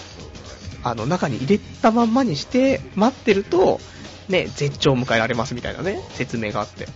[0.85, 3.81] あの、中に入れたまんまにして、待ってると、
[4.29, 6.87] ね、絶頂を迎えられますみたいなね、説明があって。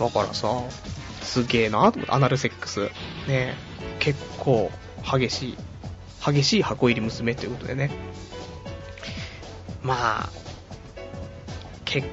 [0.00, 0.48] だからさ、
[1.22, 2.90] すげえなと思って、アナルセックス。
[3.28, 3.54] ね、
[4.00, 4.72] 結構、
[5.04, 5.56] 激しい、
[6.24, 7.90] 激しい箱入り娘ということでね。
[9.82, 10.30] まあ、
[11.84, 12.08] 結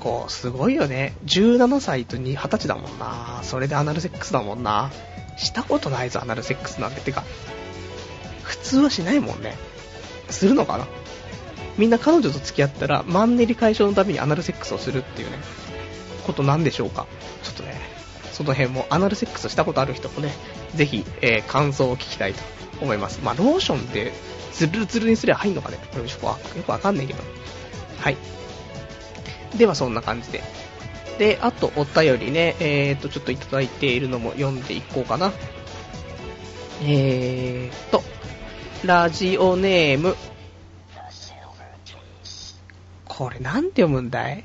[0.00, 1.14] 構すごいよね。
[1.26, 3.40] 17歳と20歳だもんな。
[3.42, 4.90] それでアナルセックスだもんな。
[5.36, 7.00] したことないぞ、アナルセックスなんて。
[7.00, 7.22] てか、
[8.42, 9.56] 普通はしないもんね。
[10.30, 10.86] するのかな
[11.76, 15.38] みんな彼女と付き合ったら、マンネリ解消のためにアナルセックスをするっていうね、
[16.26, 17.06] ことなんでしょうか。
[17.42, 17.74] ちょっとね、
[18.32, 20.32] その辺もアナルセックスしたことある人もね、
[20.74, 22.42] ぜひ、えー、感想を聞きたいと
[22.80, 23.20] 思います。
[23.22, 24.12] まあ、ローションで
[24.52, 25.78] ズルズルにすれば入んのかね？
[25.92, 27.22] これよくわかんないけど。
[27.98, 28.16] はい。
[29.56, 30.42] では、そんな感じで。
[31.18, 35.32] で、あと、お便りね、えーと、ちょっといただいているのも読んでいこうかな。
[36.82, 38.02] えーと、
[38.84, 40.16] ラジオネーム。
[43.04, 44.44] これなんて読むんだい？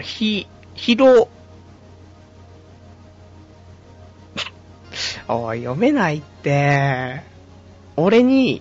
[0.00, 1.28] ひ、ひろ、
[5.28, 7.22] おい、読めないって。
[7.96, 8.60] 俺に、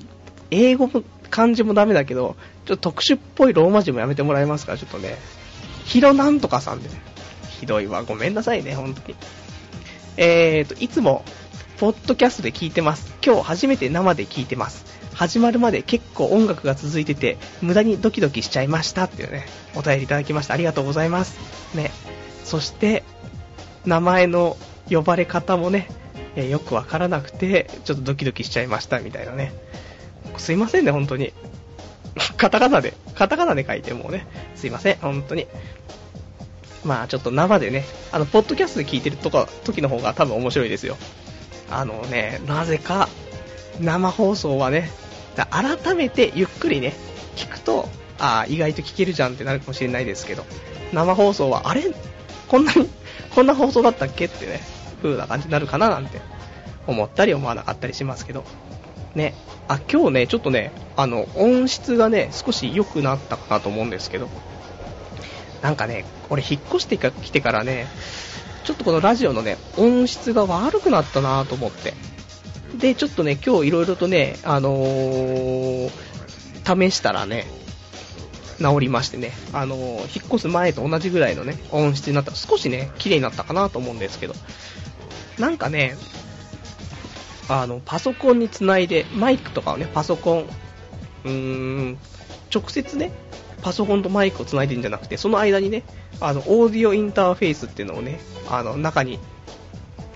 [0.51, 4.77] 英語も漢字もダメだけど、ちょっと特殊っぽいローマ字もやめてもらえますか？
[4.77, 5.17] ちょっとね。
[5.83, 6.89] ヒロなんとかさんで。
[7.59, 8.03] ひどいわ。
[8.03, 9.15] ごめんなさいね、本当に。
[10.17, 11.25] えーと、いつも、
[11.79, 13.13] ポッドキャストで聞いてます。
[13.25, 14.85] 今日初めて生で聞いてます。
[15.13, 19.45] 始まるまで結構音楽が続いてて、無駄にドキドキしちゃいましたっていうね、
[19.75, 20.53] お便りいただきました。
[20.53, 21.37] ありがとうございます。
[21.75, 21.91] ね。
[22.43, 23.03] そして、
[23.85, 24.57] 名前の
[24.89, 25.87] 呼ばれ方もね、
[26.35, 29.53] えよくわからなくて、ちょっとドキドキしちゃいましたみたいなね。
[30.37, 31.33] すいませんね、本当に。
[32.37, 35.47] カタカナで、カタカナで書いてもうね、すいません、本当に。
[36.83, 40.97] まあちょっと生でね、あの、ポッドキャストで聞いてるとか、時の方が多分面白いですよ。
[41.69, 43.07] あのね、なぜか、
[43.79, 44.91] 生放送はね、
[45.49, 46.93] 改めてゆっくりね、
[47.35, 50.45] 聞くと、ああ、意外と聞けるじゃんってなるかもしれないですけど、
[50.91, 51.83] 生放送は、あれ？
[52.47, 52.89] こんなに、
[53.33, 54.25] こんな放送だったっけ？
[54.25, 54.61] ってね、
[55.03, 56.21] 風な感じになるかななんて
[56.87, 58.43] 思ったり思わなかったりしますけど。
[59.15, 59.35] ね。
[59.67, 64.29] あ、今日ね、ちょっとね、あの、音質がね、少し良くなったかなと思うんですけど、
[65.61, 67.87] なんかね、俺引っ越してきてからね、
[68.63, 71.93] ちょっとこのラジオのね、音質が悪くなったなと思って。
[72.77, 75.89] で、ちょっとね、今日いろいろとね、あのー、
[76.63, 77.45] 試したらね、
[78.57, 82.33] 治りましてね、あのー、引っ越す前と同じぐらいのね、音質になった。
[82.35, 84.33] 少しね、綺麗になったかなと思うんですけど、
[85.39, 85.95] なんかね、
[87.49, 90.49] あの、パソコンにつないで、マイクとかをね、パソコン、
[91.25, 91.97] うーん、
[92.53, 93.11] 直接ね、
[93.61, 95.83] パソコンとマイクをつないでるんじゃなくて、その間にね、
[96.19, 98.19] あの、オーディオインターフェースっていうのをね、
[98.49, 99.19] あの、中に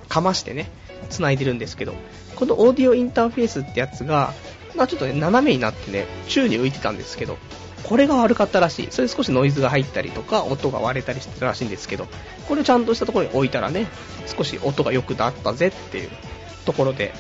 [0.08, 0.70] かましてね、
[1.10, 1.94] 繋いでるんですけど、
[2.36, 4.34] このオーディオインターフェースってやつが、
[4.76, 7.38] まあちょっとね、斜めになってね、宙に浮いてたんですけど、
[7.84, 8.88] これが悪かったらしい。
[8.92, 12.08] それ少しノイズが入ったりとか、音が割れたりしてたらしいんですけど、
[12.48, 13.88] これをちゃんとしたところに置いたらね、
[14.26, 16.10] 少し音が良くなったぜっていう
[16.66, 17.14] ところで、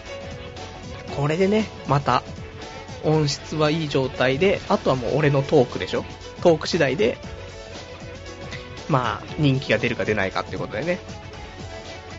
[1.15, 2.23] これでね、また、
[3.03, 6.03] 音質はいい状態で、あとはもう俺のトークでしょ？
[6.41, 7.17] トーク次第で、
[8.89, 10.99] まあ、人気が出るか出ないかってことでね。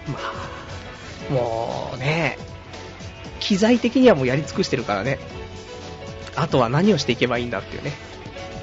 [0.06, 0.18] ま
[1.30, 2.38] あ、もうね、
[3.40, 5.18] 機材的にはもうやり尽くしてるからね。
[6.36, 7.92] あとは何をしていけばいいんだっていうね、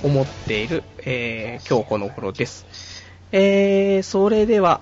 [0.04, 2.66] 思っている、えー、今日この頃です。
[3.32, 4.82] えー、それでは、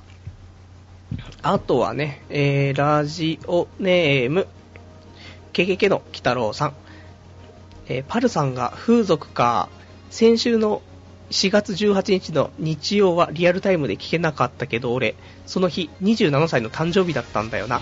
[1.41, 4.47] あとはね、えー、ラジオネーム、
[5.51, 6.73] ケケケの鬼太郎さん。
[7.87, 9.69] えー、パルさんが風俗か、
[10.09, 10.81] 先週の
[11.31, 17.81] 4月18日の日曜はリアルタイムで聞けなかったけど俺、その日27歳の誕生日だったんだよな。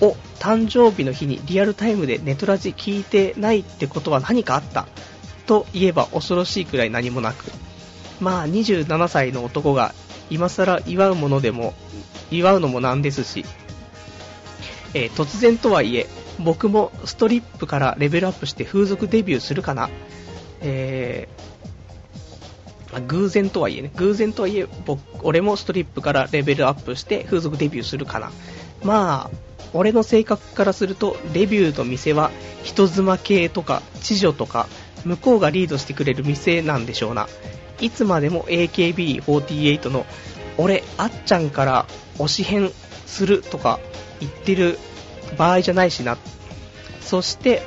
[0.00, 4.86] お、誕生日の日にリアルタイムでネトラジ聞いてないってことは何かあった？
[5.52, 7.44] と言えば恐ろしいくらい何もなく。
[8.20, 9.92] まあ27歳の男が
[10.30, 11.74] 今更祝うものでも、
[12.30, 13.44] 祝うのもなんですし、
[14.94, 16.06] えー、突然とはいえ、
[16.38, 19.90] 僕もストリップからレベルアップして風俗デビューするかな。
[20.62, 28.32] えー、偶然とはいえね、偶然とはいえ、僕、俺もストリップからレベルアップして風俗デビューするかな。
[28.82, 29.36] まあ、
[29.74, 32.30] 俺の性格からすると、レビューの店は
[32.62, 34.66] 人妻系とか、知女とか、
[35.04, 37.28] 向こうがリードしてくれる店なんでしょうな。
[37.80, 40.06] いつまでも AKB48 の、
[40.58, 41.86] 俺、あっちゃんから
[42.18, 42.70] 推し変
[43.06, 43.80] するとか
[44.20, 44.78] 言ってる
[45.36, 46.16] 場合じゃないしな。
[47.00, 47.62] そして、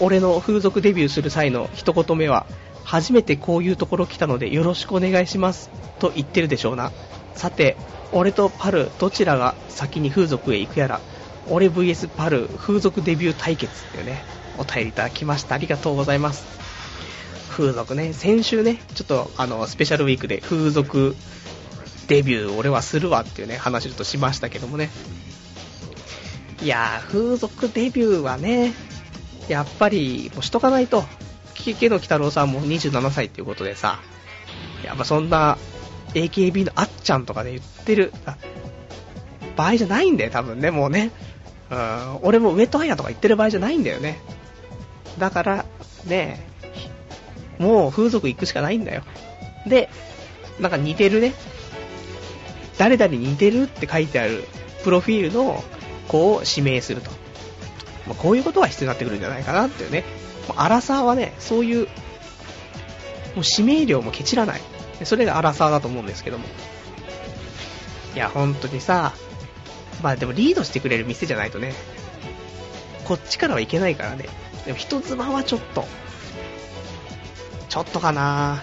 [0.00, 2.46] 俺の風俗デビューする際の一言目は、
[2.84, 5.70] 初めてこういうところ来たのでよろしくお願いします。
[6.00, 6.90] と言ってるでしょうな。
[7.34, 7.76] さて、
[8.12, 11.00] 俺とパル、どちらが先に風俗へ行くやら、
[11.48, 14.24] 俺 VS パル、風俗デビュー対決っていうね、
[14.58, 15.54] お便りいただきました。
[15.54, 16.59] ありがとうございます。
[17.50, 21.16] 風俗ね、先週ね、ちょっとあの、スペシャルウィークで風俗
[22.06, 24.90] デビュー俺はするわっていうね、話ちょっとしましたけどもね。
[26.62, 28.72] いやー、風俗デビューはね、
[29.48, 31.04] やっぱり、もうしとかないと、
[31.54, 34.00] キケの鬼太郎さんも27歳っていうことでさ、
[34.84, 35.58] やっぱそんな、
[36.14, 38.12] AKB のあっちゃんとかで言ってる、
[39.56, 41.10] 場合じゃないんだよ、多分ね、もうね。
[41.70, 44.20] うん、俺も上戸彩とか言ってる場合じゃないんだよね。
[45.18, 45.64] だから、
[46.06, 46.49] ね、
[47.60, 49.02] もう風俗行くしかないんだよ。
[49.66, 49.90] で、
[50.58, 51.34] なんか似てるね、
[52.78, 54.44] 誰々に似てるって書いてある
[54.82, 55.62] プロフィールの
[56.08, 57.10] 子を指名すると。
[58.06, 60.04] まあ、こういうことが必要になってくるんじゃないかなっていうね。
[60.48, 61.86] もうアラサーはね、そういう、
[63.36, 64.60] もう指名料もケチらない。
[65.04, 66.46] それがアラサーだと思うんですけども。
[68.14, 69.12] いや、本当にさ、
[70.02, 71.74] まあでもリードしてくれる店じゃないとね、
[73.04, 74.24] こっちからはいけないからね。
[74.64, 75.84] でも人妻はちょっと、
[77.70, 78.62] ちょっとかな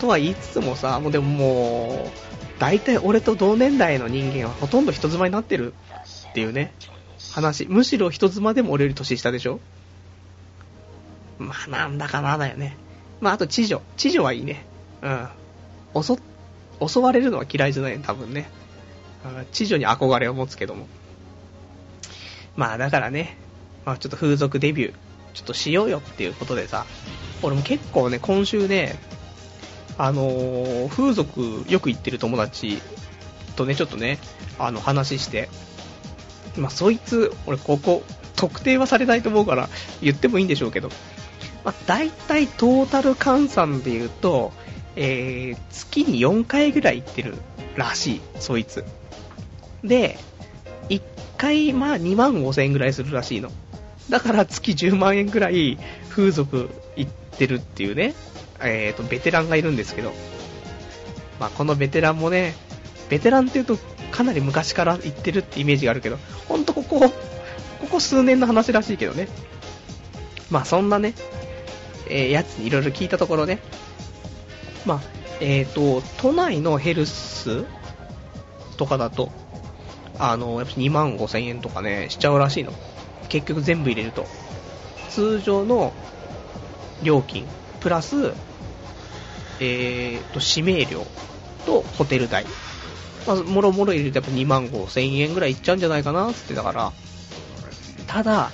[0.00, 5.74] とは言いつつもさ、もうでももう、大体俺と同年代の人間はほとんど人妻になってる
[6.30, 6.72] っていうね、
[7.32, 7.66] 話。
[7.68, 9.60] むしろ人妻でも俺より年下でしょ
[11.38, 12.76] まあ、なんだかなだよね。
[13.20, 13.82] まあ、あと、知女。
[13.98, 14.64] 知女はいいね。
[15.02, 15.28] うん。
[16.02, 16.16] 襲、
[16.86, 18.48] 襲われるのは嫌いじゃない多分ね。
[19.52, 20.86] 知女に憧れを持つけども。
[22.56, 23.36] まあ、だからね、
[23.84, 24.94] まあ、ちょっと風俗デビュー、
[25.34, 26.86] ちょっとしようよっていうことでさ、
[27.42, 28.98] 俺も結構ね、今週ね、
[29.98, 32.80] あのー、風俗よく行ってる友達
[33.56, 34.18] とね、ちょっとね、
[34.58, 35.48] あの、話して、
[36.56, 38.02] まあ、そいつ、俺ここ、
[38.36, 39.68] 特定はされないと思うから
[40.00, 40.88] 言ってもいいんでしょうけど、
[41.64, 44.52] まあ、大体トータル換算で言うと、
[44.96, 47.34] えー、月に4回ぐらい行ってる
[47.76, 48.84] らしい、そいつ。
[49.84, 50.18] で、
[50.88, 51.02] 1
[51.36, 53.50] 回、まあ2万5千円ぐらいするらしいの。
[54.10, 55.78] だから月10万円ぐらい
[56.10, 58.14] 風俗行ってるっていうね、
[58.60, 60.12] えーと、ベテランがいるんですけど、
[61.38, 62.54] まあこのベテランもね、
[63.08, 63.78] ベテランって言うと
[64.10, 67.10] かなり昔から行ってるってイメージがあるけど、ほんとここ、こ
[67.88, 69.28] こ数年の話らしいけどね。
[70.50, 71.14] まあそんなね、
[72.08, 73.60] えー、やつにいろいろ聞いたところね、
[74.84, 75.00] まあ、
[75.40, 77.64] えっ、ー、と、都内のヘルス
[78.76, 79.30] とかだと、
[80.18, 82.72] あの、やっぱ2万5千円とかね、しちゃうらしいの。
[83.30, 84.26] 結局全部入れると。
[85.08, 85.94] 通常の
[87.02, 87.46] 料金、
[87.80, 88.34] プラス、
[89.60, 91.06] えーと、指名料
[91.64, 92.44] とホテル代
[93.26, 96.92] まあ、もろもろ入れてやっぱ2万5千円ぐらいいっちゃうんじゃないかなってだから、
[98.06, 98.50] ただ、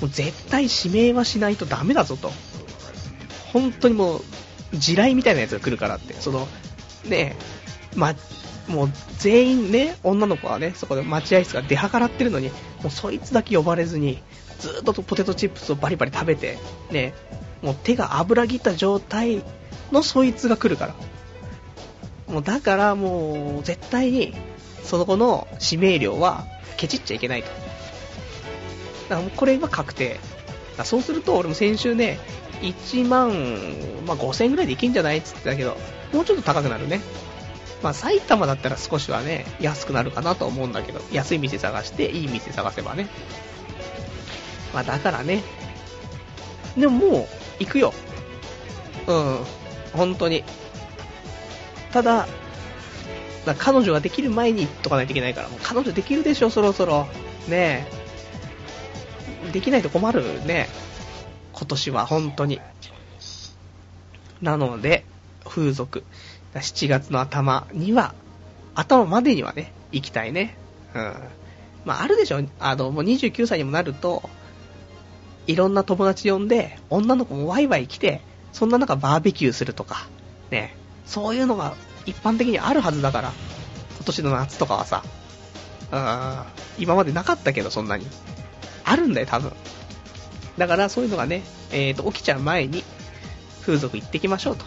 [0.00, 2.30] もう絶対指名はしないとダメだぞと。
[3.52, 4.22] 本当にもう、
[4.74, 6.14] 地雷みたいなやつが来るからって。
[6.14, 6.46] その、
[7.04, 7.36] ね
[7.94, 8.14] えま、
[8.68, 12.48] もう全員ね、女の子はね、そこで待合室が出計らってるのに、
[12.82, 14.22] もうそいつだけ呼ばれずに、
[14.58, 16.58] ずっとポテトチップスをバリバリ食べて、
[16.90, 17.14] ね、
[17.62, 19.42] もう手が油ぎった状態
[19.92, 20.94] のそいつが来るから。
[22.32, 24.34] もうだからもう絶対に
[24.82, 26.44] その子の指名料は
[26.76, 27.48] ケチっちゃいけないと。
[27.48, 30.18] だからもうこれは確定。
[30.84, 32.18] そうすると俺も先週ね、
[32.60, 33.30] 1万、
[34.06, 35.76] まあ、5000円ぐらいでいけんじゃないって言ってたけど、
[36.12, 37.00] もうちょっと高くなるね。
[37.82, 43.08] まあ、埼玉だったら少しはね、安くなるかなと思うんだけど、安い店探して、いい店探せばね。
[44.72, 45.42] まあ、だからね。
[46.76, 47.26] でももう、
[47.60, 47.94] 行くよ。
[49.06, 49.38] うん。
[49.92, 50.44] 本当に。
[51.92, 52.26] ただ、
[53.44, 57.06] だ彼女ができる前に言っとかないといけないから、もう彼女できるでしょ、そろそろ。
[57.48, 57.86] ね
[59.48, 59.52] え。
[59.52, 60.68] できないと困るね。
[61.52, 62.60] 今年は本当に。
[64.42, 65.04] なので、
[65.44, 66.04] 風俗。
[66.60, 68.14] 7月の頭には、
[68.74, 70.56] 頭までにはね、行きたいね。
[70.94, 71.14] うん。
[71.84, 72.40] まあ、あるでしょ。
[72.58, 74.28] あの、もう29歳にもなると、
[75.46, 78.20] いろんな友達呼んで、女の子もワイワイ来て、
[78.52, 80.08] そんな中バーベキューするとか、
[80.50, 80.76] ね。
[81.06, 83.32] そういうのが一般的にあるはずだから、
[83.96, 85.04] 今年の夏とかはさ、
[85.92, 88.06] うん、今までなかったけど、そんなに。
[88.84, 89.52] あるんだよ、多分。
[90.58, 92.82] だから、そういうのがね、えーと、起きちゃう前に、
[93.62, 94.64] 風俗行ってきましょうと。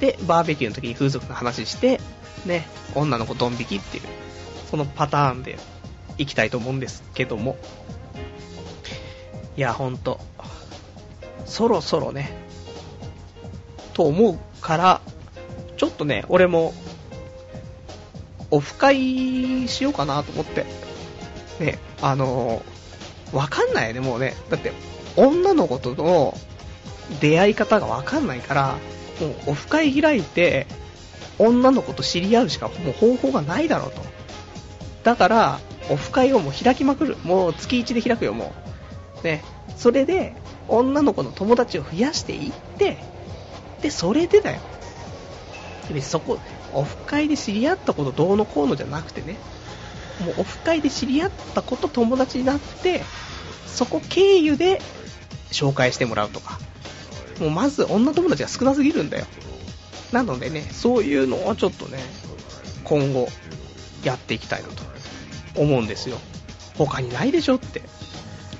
[0.00, 2.00] で、バーベキューの時に風俗の話して、
[2.46, 4.04] ね、女の子ドン引きっていう、
[4.70, 5.58] そのパターンで
[6.18, 7.56] 行きたいと思うんですけども。
[9.56, 10.20] いや、ほんと、
[11.44, 12.32] そろそろね、
[13.92, 15.00] と思うから、
[15.76, 16.72] ちょっとね、俺も、
[18.50, 20.64] オフ会しようかなと思って。
[21.60, 24.34] ね、あのー、わかんないよね、もうね。
[24.48, 24.72] だって、
[25.16, 26.36] 女の子との
[27.20, 28.78] 出会い方がわかんないから、
[29.20, 30.66] もうオフ会開いて、
[31.38, 34.02] 女の子と知り合うしかもう方法がないだろうと。
[35.04, 37.16] だから、オフ会をもう開きまくる。
[37.24, 38.52] もう月1で開くよ、も
[39.22, 39.24] う。
[39.24, 39.42] ね。
[39.76, 40.34] それで、
[40.68, 42.98] 女の子の友達を増やしていって、
[43.82, 44.60] で、それでだよ。
[45.92, 46.38] で、そこ、
[46.72, 49.36] オフ会で知り合ったことどうのこうのじゃなくてね、
[50.24, 53.02] もうオフ会で知り合ったこと友達になって、
[53.66, 54.80] そこ経由で
[55.50, 56.58] 紹介してもらうとか、
[57.40, 59.26] もうまず女友達が少なすぎるんだよ。
[60.12, 61.98] なのでね、そういうのをちょっとね、
[62.84, 63.28] 今後
[64.04, 64.82] やっていきたいなと
[65.60, 66.18] 思うんですよ。
[66.76, 67.82] 他にないでしょって。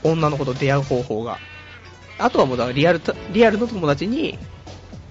[0.03, 1.39] 女の子と出会う方法が。
[2.18, 3.01] あとはもうだからリアル、
[3.33, 4.39] リアルの友達に、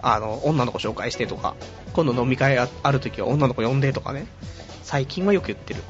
[0.01, 1.55] あの、女の子紹介してとか、
[1.93, 4.27] 今度飲み会ある時は女の子呼んでとかね、
[4.83, 5.83] 最近はよく言ってる。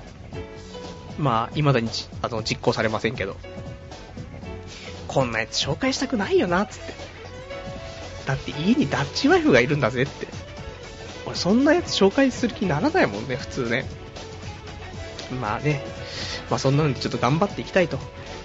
[1.18, 1.90] まあ、未だに
[2.22, 3.38] あの実行されませんけど。
[5.08, 6.94] こんなやつ紹介したくないよな、つって。
[8.30, 10.28] だって家にダッチワイフがいるんだぜって。
[11.26, 13.86] 俺そんなやつ紹介する気にならないもんね、普通ね。
[15.42, 15.84] まあね、
[16.48, 17.98] まあそんなのでちょっと頑張っていきたいと。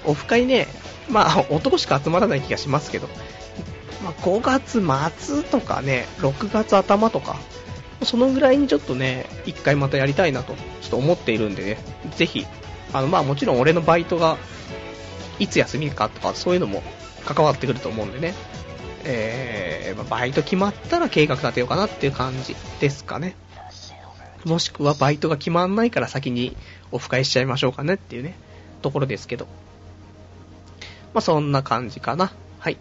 [0.06, 0.68] オフ会ね、
[1.10, 3.08] まあ男しか集まらない気がしますけど、
[4.02, 4.82] まあ5月
[5.18, 7.36] 末とかね、6月頭とか、
[8.04, 11.76] そのぐらいにちょっとね、一回またやりたいなと、ちょっと思っているんでね、
[12.16, 12.46] ぜひ、
[12.94, 14.38] あのまあもちろん俺のバイトが
[15.38, 16.82] いつ休みかとかそういうのも
[17.26, 18.32] 関わってくると思うんでね、
[19.04, 23.36] えー、バイト決まったら計画立てようかなっていう感じですかね。
[24.44, 26.56] もしくはバイトが決まんないから先に
[26.92, 28.34] オフ会しちゃいましょうかねっていうね、
[28.82, 29.46] ところですけど。
[31.14, 32.32] まあ、そんな感じかな。
[32.58, 32.78] はい。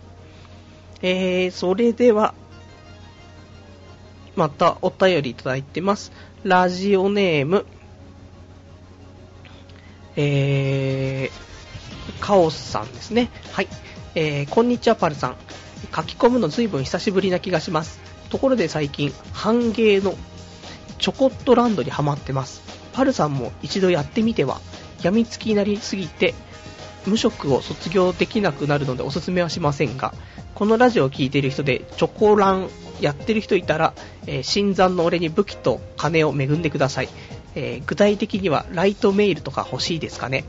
[1.01, 2.33] えー、それでは、
[4.35, 6.11] またお便りいただいてます。
[6.43, 7.65] ラジオネーム、
[10.15, 13.29] えー、カオスさんですね。
[13.51, 13.67] はい。
[14.15, 15.35] えー、こんにちは、パルさん。
[15.95, 17.99] 書き込むの随分久しぶりな気がします。
[18.29, 20.15] ところで最近、半芸の
[20.99, 22.61] チョコットランドにハマってます。
[22.93, 24.59] パルさんも一度やってみては、
[25.01, 26.33] 病みつきになりすぎて、
[27.05, 30.13] 無職を卒業できなくなるのでおすすめはしませんが、
[30.55, 32.69] このラジオを聴いている人でチョコラン
[33.01, 33.93] やってる人いたら、
[34.27, 37.09] えー、新参の俺に武器と金を恵んでください。
[37.55, 40.45] えー、具体的にはライトメールとか欲しいですかね。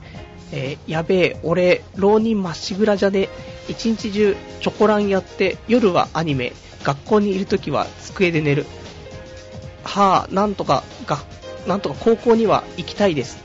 [0.53, 3.29] えー、やべえ、俺、浪人まっしぐらじゃね。
[3.69, 8.67] 一日中チョコランやって、夜はアニメ、学校にいるときは机で寝る。
[9.85, 11.19] はあ、なんとか、が、
[11.67, 13.39] なんとか高校には行きたいです。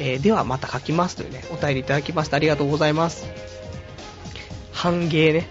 [0.00, 2.36] えー、ではまた書きますというね、お便りいただきました。
[2.36, 3.26] ありがとうございます。
[4.72, 5.48] ハンゲーね。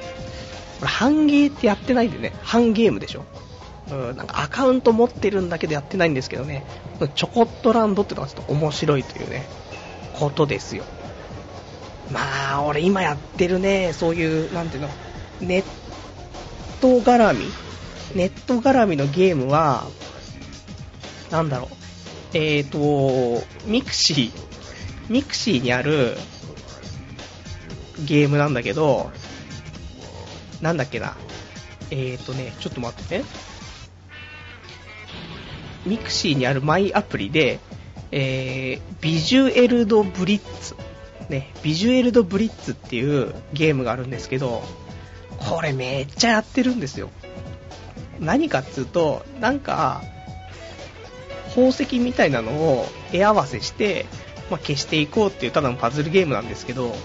[0.80, 3.24] これハンゲーってやってないんでね、ハンゲームでしょ。
[3.92, 6.66] うん、なんかアカウント持ってるんだけどやってないんですけどね、
[7.16, 9.46] チョコットランドってのがちょっと面白いというね、
[10.24, 10.84] ことですよ。
[12.11, 14.89] まあ、俺今やってるね、そういう、なんていうの、
[15.41, 15.63] ネッ
[16.82, 17.45] ト絡み
[18.15, 19.86] ネット絡みのゲームは、
[21.32, 24.32] なんだろう、えっ、ー、と、ミクシー、
[25.09, 26.15] ミクシーにある
[28.05, 29.11] ゲームなんだけど、
[30.61, 31.15] なんだっけな。
[31.91, 33.26] えっ、ー、とね、ちょっと待ってね。
[35.86, 37.59] ミクシーにあるマイアプリで、
[38.16, 40.76] えー、 Bejeweled Blitz。
[41.30, 44.61] ね、 Bejeweled Blitz っていうゲームがあるんですけど、
[45.39, 47.09] これめっちゃやってるんですよ。
[48.20, 50.03] 何かっつうと、なんか、
[51.49, 54.05] 宝石みたいなのを絵合わせして、
[54.51, 56.95] まあ、消していこうっていうただのパズルゲームなんですけど、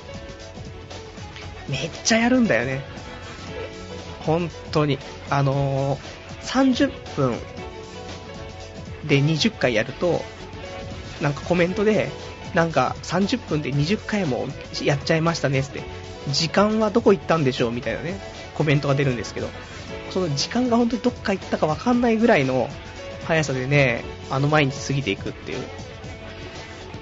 [1.71, 2.83] めっちゃやるんだよね。
[4.21, 4.99] 本当に。
[5.31, 7.35] あのー、30分
[9.07, 10.23] で20回やると、
[11.21, 12.11] なんかコメントで、
[12.55, 14.47] なんか30分で20回も
[14.83, 15.83] やっちゃいましたねって、
[16.31, 18.19] 時間はどこ行ったんでしょうみたいなね、
[18.55, 19.49] コメントが出るんですけど、
[20.11, 22.69] その時間が本当にどっか行ったかわかんないぐらいの
[23.27, 25.65] 速さでね、あの毎日過ぎていくっていう、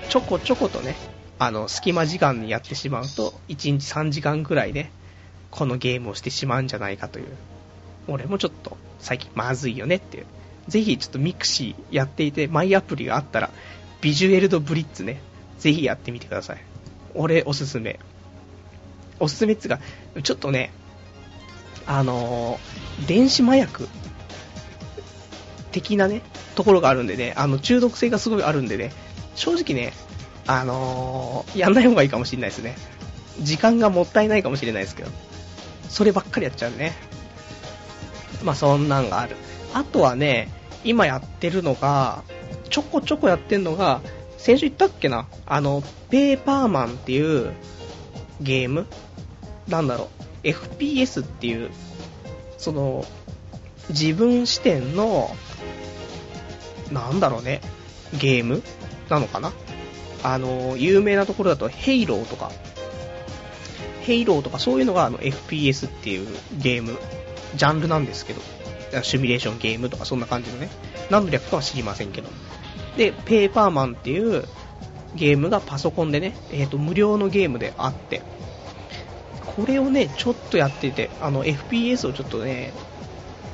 [0.09, 0.97] ちょこちょことね、
[1.39, 4.91] あの、隙間時間にやってしまうと、1日3時間ぐらいで、
[5.51, 7.27] このゲームをしてしまうんじゃないかという。
[8.09, 10.27] 俺もちょっと、最近まずいよねっていう。
[10.69, 13.51] ぜひちょっとミクシーやっていて、マイアプリがあったら、
[14.07, 15.21] Bejeweled Blitz ね、
[15.59, 16.59] ぜひやってみてください。
[17.17, 17.99] 俺おすすめ。
[19.19, 19.81] おすすめっつうか、
[20.23, 20.71] ちょっとね、
[21.89, 23.89] あのー、電子麻薬
[25.73, 26.23] 的なね、
[26.55, 28.93] ところがあるんでね、あの、中毒性がすごいあるんでね、
[29.35, 29.93] 正直ね、
[30.47, 32.77] あのー、やんない方がいいかもしれないですね。
[33.41, 35.11] 時間がもったいないかもしれないですけど。
[35.89, 36.93] そればっかりやっちゃうね。
[38.45, 39.35] まあ、そんなんがある。
[39.75, 40.49] あとはね、
[40.85, 42.23] 今やってるのが、
[42.69, 44.01] ちょこちょこやってるのが、
[44.39, 45.27] 先週言ったっけな？
[45.47, 47.53] あの、ペーパーマンっていう
[48.41, 48.87] ゲーム？
[49.69, 50.09] なんだろ
[50.45, 51.71] う、FPS っていう、
[52.59, 53.05] その、
[53.89, 55.31] 自分視点の、
[56.93, 57.61] なんだろうね、
[58.19, 58.63] ゲーム？
[59.09, 59.53] なのかな？
[60.23, 62.51] あの、有名なところだと、ヘイローとか、
[64.03, 66.99] ヘイローとかそういうのがあの FPS っていうゲーム、
[67.57, 68.43] ジャンルなんですけど、
[69.03, 70.69] シミュレーションゲームとかそんな感じのね、
[71.11, 72.29] 何の略かは知りませんけど。
[72.97, 74.45] で、ペーパーマンっていう
[75.15, 78.23] ゲームがパソコンでね、えっ、ー、と、無料のゲームであって、
[79.45, 82.73] これをね、ちょっとやってて、あの、FPS をちょっとね、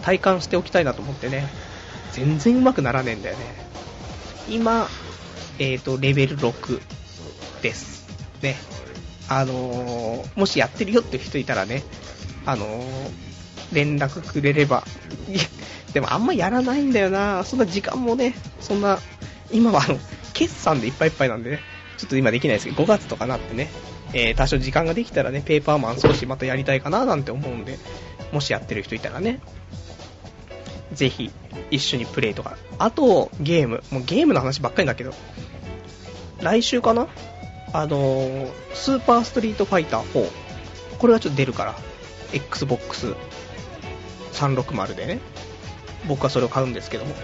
[0.03, 1.49] 体感しておきたいなと思ってね、
[2.13, 3.45] 全然上手くならねえんだよね。
[4.49, 4.89] 今、
[5.59, 6.81] えっ、ー、と、レベル6
[7.63, 8.07] です。
[8.43, 8.57] ね。
[9.29, 11.83] あのー、もしやってるよって人いたらね、
[12.45, 12.85] あのー、
[13.73, 14.85] 連絡くれれば。
[15.95, 17.45] でもあんまやらないんだよな。
[17.45, 18.99] そんな時間もね、そんな、
[19.53, 19.99] 今はあの、
[20.33, 21.61] 決算でいっぱいいっぱいなんでね、
[21.99, 23.71] ちょっと今できないですけど、5月とかなってね、
[24.15, 27.79] えー、多少時間ができたらね、ペーパーマン少しまたやりたいかななんて思うんで、
[28.33, 29.41] もしやってる人いたらね、
[30.93, 31.31] ぜひ、
[31.71, 32.57] 一緒にプレイとか。
[32.79, 33.83] あと、ゲーム。
[33.91, 35.15] もうゲームの話ばっかりだけど、
[36.41, 37.09] 来週かな？
[37.73, 40.31] あのー、スーパーストリートファイター4。
[40.99, 41.75] これはちょっと出るから。
[42.35, 43.15] Xbox
[44.33, 45.21] 360でね。
[46.07, 47.15] 僕はそれを買うんですけども。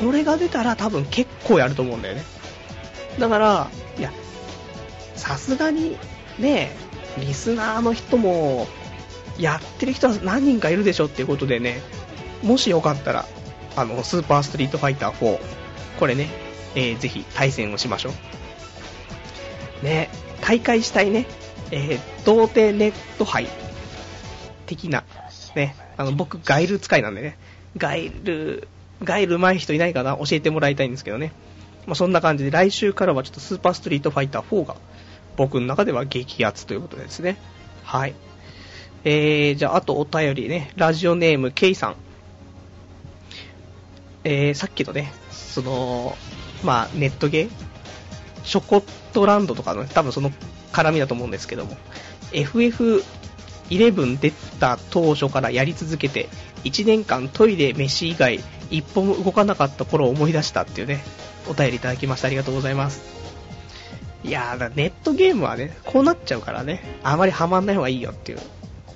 [0.00, 2.22] これが出たら多分結構やると思うんだよね。
[3.18, 4.12] だから、いや、
[5.14, 5.96] さすがに、
[6.38, 6.70] ね、
[7.18, 8.66] リスナーの人も、
[9.38, 11.80] やってる人は何人かいるでしょっていうことでね、
[12.42, 13.26] もしよかったら、
[13.76, 15.38] あの、スーパーストリートファイター4、
[15.98, 16.28] これね、
[16.74, 18.10] えー、ぜひ対戦をしましょ
[19.82, 19.84] う。
[19.84, 20.08] ね、
[20.40, 21.26] 大会したいね、
[21.70, 23.46] えー、童貞ネット杯
[24.66, 25.04] 的な、
[25.54, 27.38] ね、あの、僕、ガイル使いなんでね、
[27.76, 28.68] ガイル、
[29.04, 30.16] ガイル上手い人いないかな？
[30.16, 31.32] 教えてもらいたいんですけどね。
[31.86, 34.76] まあ、そんな感じで来週からはちょっとスーパーストリートファイター4が
[35.36, 37.36] 僕の中では激アツということですね。
[37.84, 38.14] はい。
[39.04, 41.96] えー、じゃあ、あとお便りね、ラジオネーム、ケイさん。
[44.24, 46.16] えー、さっきのね、その、
[46.64, 47.50] まあ、ネットゲー、
[48.42, 50.32] ショコットランドとかの、ね多分その
[50.72, 51.76] 絡みだと思うんですけども、
[52.32, 56.28] FF11 出た当初からやり続けて、
[56.66, 58.40] 1年間トイレ、飯以外、
[58.70, 61.04] 一歩も動かなかった頃を思い出したっていうね、
[61.48, 63.02] お便りいただきましてありがとうございます。
[64.24, 68.38] いやー、ネットゲームはね、こうなっちゃうからね、あまりハマんない方がいいよっていう。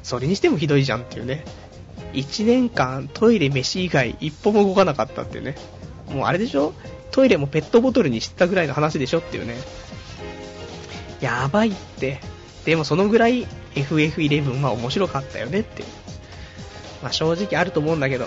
[0.02, 1.44] それにしてもひどいじゃんっていうね。
[2.14, 5.54] 1年間トイレ、飯以外一歩も動かなかったっていうね。
[6.08, 6.74] もうあれでしょ？
[7.12, 9.54] トイレもペットボトルにしたぐらいの話でしょっていうね。
[11.20, 12.18] やばいって。
[12.64, 15.84] でもそのぐらい FF11 は面白かったよねって。
[17.02, 18.26] まあ正直あると思うんだけど。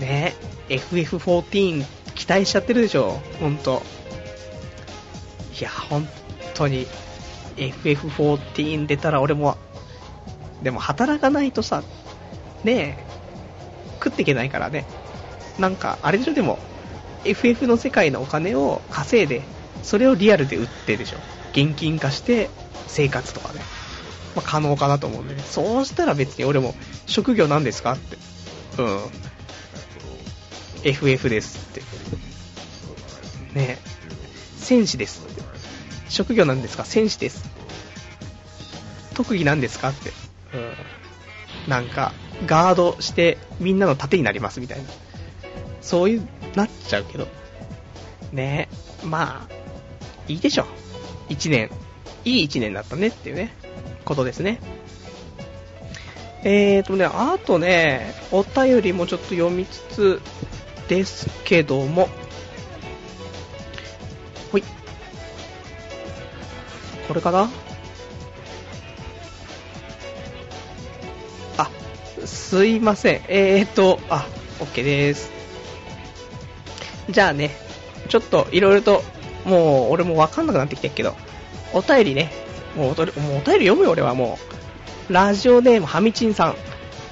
[0.00, 0.34] ね
[0.68, 1.84] FF14
[2.14, 3.82] 期待しちゃってるでしょほんと。
[5.58, 6.06] いや、本
[6.54, 6.86] 当に
[7.56, 9.56] FF14 出たら俺も、
[10.62, 11.82] でも働かないとさ、
[12.64, 13.04] ねえ、
[14.02, 14.86] 食っていけないからね。
[15.58, 16.58] なんか、あれでしょでも、
[17.24, 19.42] FF の世界のお金を稼いで、
[19.82, 21.16] それをリアルで売ってでしょ。
[21.52, 22.50] 現金化して
[22.86, 23.60] 生活とかね。
[24.36, 25.42] まあ、可能かなと思うんでね。
[25.42, 26.74] そうしたら別に俺も、
[27.06, 28.16] 職業なんですかって。
[28.78, 29.00] うん。
[30.84, 31.82] FF ですって。
[33.58, 33.78] ね
[34.58, 35.42] 戦士ですって。
[36.10, 36.84] 職業なんですか？
[36.84, 37.44] 戦士です。
[39.14, 40.10] 特技なんですかって。
[40.54, 41.70] うん。
[41.70, 42.12] なんか、
[42.44, 44.84] ガードしてみんなの盾になりますみたいな。
[45.80, 47.26] そういう、なっちゃうけど。
[48.32, 48.68] ね
[49.02, 49.54] まあ、
[50.28, 50.66] いいでしょ。
[51.30, 51.70] 一年。
[52.24, 53.54] いい一年だったねっていうね、
[54.06, 54.58] ことですね。
[56.44, 60.22] えーとね、あとね、お便りもちょっと読みつつ
[60.88, 62.08] ですけども、
[64.52, 64.62] ほい。
[67.08, 67.50] これかな？
[71.58, 71.68] あ、
[72.24, 73.22] すいません。
[73.28, 74.24] えーと、あ、
[74.60, 75.32] OK です。
[77.10, 77.50] じゃあね、
[78.08, 79.02] ちょっといろいろと、
[79.44, 81.16] もう俺もわかんなくなってきてるけど、
[81.72, 82.30] お便りね、
[82.76, 83.12] もうお便り
[83.42, 84.38] 読むよ俺はも
[85.10, 85.12] う。
[85.12, 86.54] ラジオネームはみちんさん。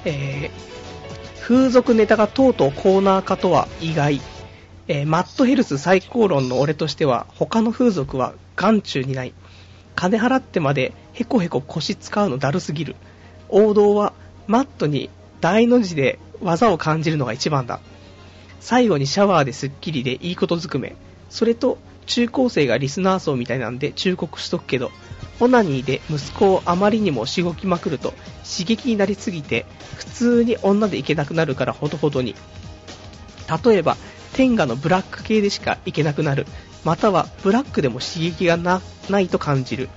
[0.05, 4.21] えー、風俗ネタがとうとうコーナー化とは意外。
[4.87, 9.33] えー、マットヘルス最高論の俺としては、他の風俗は眼中にない。
[9.95, 12.95] 金払ってまでヘコヘコ腰使うのだるすぎる。
[13.49, 14.13] 王道は
[14.47, 15.09] マットに
[15.41, 17.79] 大の字で技を感じるのが一番だ。
[18.59, 20.95] 最後にシャワーですっきりでいいことずくめ。
[21.29, 24.91] それと、中高生がリスナー層みたいなんで忠告しとくけど、
[25.39, 28.13] オナニーで息子をあまりにもしごきまくると
[28.43, 29.65] 刺激になりすぎて
[29.95, 32.35] 普通に女でいけなくなるからほどほどに。
[33.65, 33.97] 例えば、
[34.33, 36.45] 天下のブラック系でしかいけなくなる。
[36.83, 38.81] またはブラックでも刺激がな
[39.19, 39.89] いと感じる。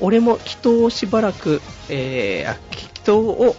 [0.00, 3.56] 俺も祈祷をしばらく、えー、祈祷を、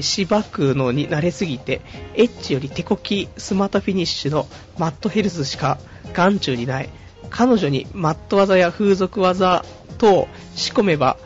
[0.00, 1.80] しばくのに慣れすぎて、
[2.14, 4.48] エッジより手こきスマートフィニッシュの
[4.78, 5.78] マットヘルスしか
[6.12, 6.90] 眼中にない。
[7.30, 9.64] 彼女にマット技や風俗技
[9.98, 11.16] 等仕込めば、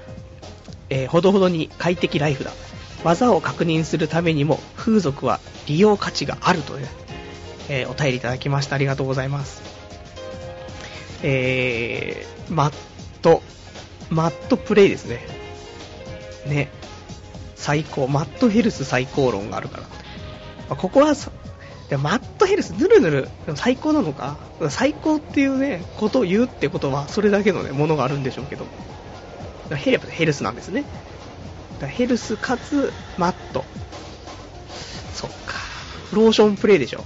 [0.89, 2.53] えー、ほどほどに快適ライフだ。
[3.05, 6.89] 技を確認するためにも風俗は利用価値があるという、
[7.69, 8.75] えー、お便りいただきました。
[8.75, 9.63] ありがとうございます。
[11.23, 12.73] えー、マッ
[13.23, 13.43] ト、
[14.11, 15.21] マットプレイですね。
[16.47, 16.71] ね。
[17.57, 19.83] 最高、マットヘルス最高論があるから。
[19.83, 19.89] ま
[20.71, 21.15] あ、ここは
[21.91, 24.39] でマットヘルス、ぬるぬる、最高なのか？
[24.71, 28.65] 最高っていうね、ことを言うってことは、それだけのね、ものがあるんでしょうけど。
[29.75, 30.85] ヘルヘルスなんですね。
[31.81, 33.65] ヘルスかつ、マット。
[35.15, 35.57] そっか。
[36.13, 37.05] ローションプレイでしょ。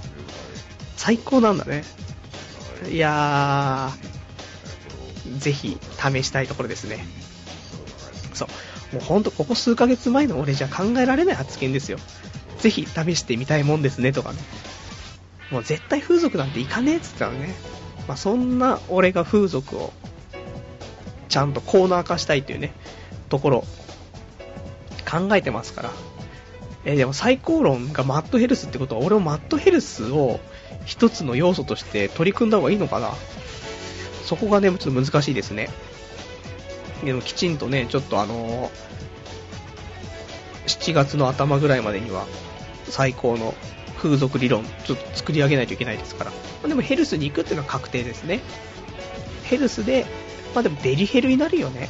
[0.97, 1.83] 最高なんだね。
[2.89, 7.05] いやー、ぜひ試したいところですね。
[8.35, 8.45] そ
[8.91, 8.95] う。
[8.95, 11.97] もうほんとここ数ヶ月前の俺じゃ考えられない発言ですよ。
[12.59, 14.39] ぜひ試してみたいもんですねとかね。
[15.51, 17.53] もう絶対風俗なんていかねえっつったらね。
[18.07, 19.93] まあ、そんな俺が風俗を
[21.27, 22.71] ちゃんとコーナー化したいというね、
[23.29, 23.63] ところ
[25.09, 25.91] 考えてますから。
[26.85, 30.39] えー、でも最高論がマットヘルスってことは俺もマットヘルスを
[30.85, 33.11] 一つの要素として取り組んだ方がいいのかな
[34.23, 35.69] そこがね、ちょっと難しいですね。
[37.03, 38.69] でもきちんとね、ちょっとあのー、
[40.67, 42.25] 7月の頭ぐらいまでには
[42.85, 43.53] 最高の
[43.97, 46.31] 風俗理論、ちょっと作り上げないといけないですから。
[46.67, 48.41] でもヘルスに行くっていうのは確定ですね。
[49.43, 50.05] ヘルスで、
[50.53, 51.89] まあでもデリヘルになるよね。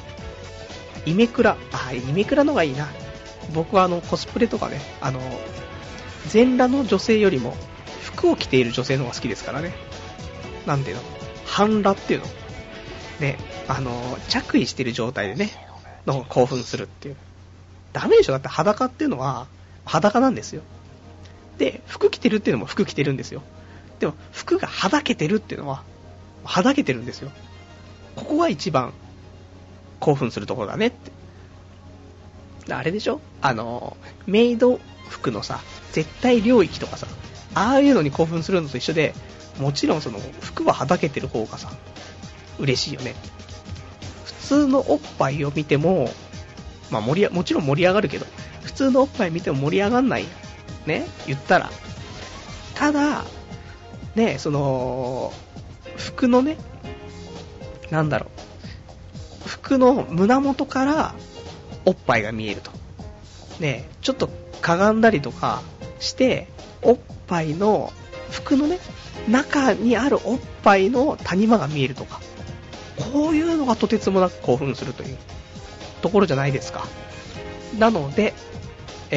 [1.05, 2.87] イメクラ、あ、イメクラのがいいな。
[3.53, 5.19] 僕はあの、コスプレとかね、あの、
[6.27, 7.55] 全裸の女性よりも、
[8.01, 9.73] 服を着ている女性の方が好きですからね。
[10.65, 11.01] なんていうの
[11.45, 12.25] 半裸っていうの
[13.19, 13.37] ね、
[13.67, 15.51] あの、着衣してる状態でね、
[16.05, 17.15] の興奮するっていう。
[17.93, 19.47] ダメでしょだって裸っていうのは、
[19.85, 20.63] 裸なんですよ。
[21.57, 23.41] で、服着てるっていうのも服着てるんですよ。
[23.99, 25.83] でも、服がはだけてるっていうのは、
[26.43, 27.31] はだけてるんですよ。
[28.15, 28.93] ここが一番
[29.99, 31.11] 興奮するところだねって。
[32.73, 33.21] あれでしょ？
[33.41, 33.95] あの、
[34.25, 34.79] メイド
[35.09, 35.59] 服のさ、
[35.91, 37.07] 絶対領域とかさ、
[37.53, 39.13] ああいうのに興奮するのと一緒で、
[39.59, 41.71] もちろんその服ははだけてる方がさ、
[42.59, 43.15] 嬉しいよね。
[44.25, 46.09] 普通のおっぱいを見ても、
[46.91, 48.25] まあ盛り、もちろん盛り上がるけど、
[48.63, 50.25] 普通のおっぱい見ても盛り上がんない。
[50.85, 51.69] ね、言ったら。
[52.75, 53.23] ただ、
[54.15, 55.33] ね、その、
[55.97, 56.57] 服のね、
[57.89, 58.27] なんだろ
[59.45, 61.15] う、服の胸元から
[61.85, 62.71] おっぱいが見えると。
[63.59, 64.29] ね、ちょっと
[64.61, 65.61] かがんだりとか
[65.99, 66.47] して、
[66.81, 67.91] おっぱいの、
[68.29, 68.79] 服のね、
[69.27, 72.21] 中にあるおっぱいの谷間が見えるとか。
[73.13, 75.17] こういうのがとてつもなく興奮するという
[76.01, 76.85] ところじゃないですか。
[77.77, 78.33] なので、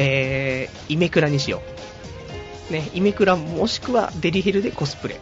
[0.01, 1.61] えー、イメクラにしよ
[2.69, 2.71] う。
[2.71, 5.15] ね、イメクラもしくはデリヘルでコスプレ。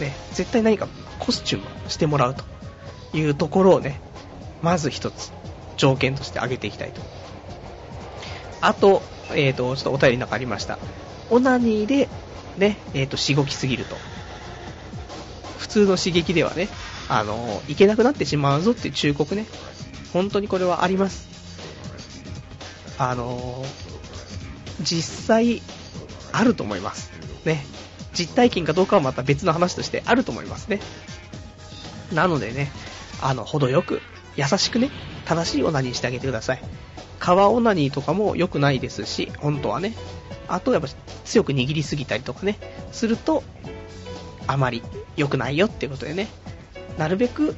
[0.00, 0.88] ね、絶対何か
[1.18, 2.44] コスチュームしてもらうと
[3.12, 4.00] いうところをね、
[4.62, 5.32] まず一つ
[5.76, 7.02] 条件として挙げていきたいと。
[8.62, 9.02] あと、
[9.34, 10.78] えっ、ー、と、ちょっとお便りの中ありました。
[11.28, 12.08] オナニーで、
[12.56, 13.96] ね、えっ、ー、と、しごきすぎると。
[15.58, 16.68] 普通の刺激ではね、
[17.10, 19.44] あの、いけなくなってしまうぞっていう忠告ね。
[20.14, 21.28] 本当にこれはあります。
[22.98, 23.62] あの、
[24.80, 25.62] 実際、
[26.32, 27.10] あると思います。
[27.44, 27.64] ね。
[28.12, 30.80] 実体験かどうかはまた別の話としてあると思いますね。
[32.12, 32.70] なのでね、
[33.20, 34.00] あの、程よく、
[34.36, 34.90] 優しくね、
[35.24, 36.62] 正しいオナニーしてあげてください。
[37.18, 39.94] 川オナニーとかも良くないですし、本当はね。
[40.48, 40.88] あと、やっぱ
[41.24, 42.58] 強く握りすぎたりとかね、
[42.92, 43.42] すると、
[44.46, 44.82] あまり
[45.16, 46.28] 良くないよっていうことでね、
[46.98, 47.56] なるべく、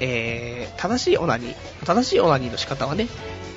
[0.00, 3.08] えー、正しいオナニー、正しいオナニーの仕方はね、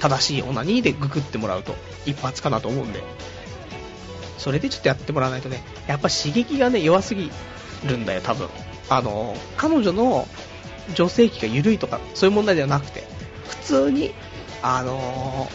[0.03, 1.75] 正しいオナニーでググってもらうと
[2.05, 3.01] 一発かなと思うんで、
[4.37, 7.31] それでちょっとやってもらわないとね、やっぱ刺激がね、弱すぎ
[7.85, 8.49] るんだよ、多分。
[8.89, 10.27] あの、彼女の
[10.93, 13.05] 女性器が緩いとか、そういう問題ではなくて、
[13.47, 14.13] 普通に、
[14.61, 15.49] あの、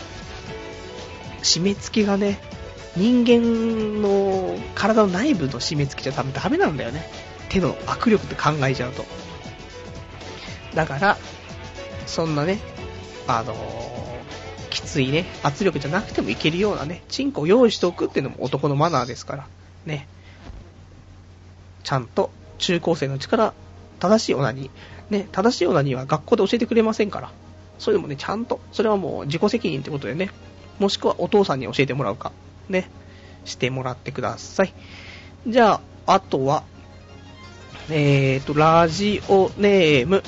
[1.43, 2.41] 締め付けがね、
[2.97, 7.07] 人間の体の内部の締め付けじゃ多分ダメなんだよね。
[7.51, 9.05] 手の握力って考えちゃうと。
[10.75, 11.19] だから、
[12.07, 12.61] そんなね、
[13.27, 13.98] あの、
[14.69, 19.47] きついね、圧力じゃなくてもいけるようなね、チンコを用意しておくっていうのも男のマナーですから、
[19.87, 20.09] ね。
[21.85, 23.55] ちゃんと中高生のうちから
[23.99, 24.71] 正しいオナニー、
[25.11, 27.33] ね、正しいオナニーは学校で教えてくれませんから、
[27.79, 30.31] そういうのもね、ちゃんと、それはもう自己責任ってことでね、
[30.79, 32.33] もしくはお父さんに教えてもらうか、
[32.69, 32.91] ね、
[33.45, 34.75] してもらってください。
[35.47, 36.65] じゃあ、あとは、
[37.91, 40.23] えーと、ラジオネーム、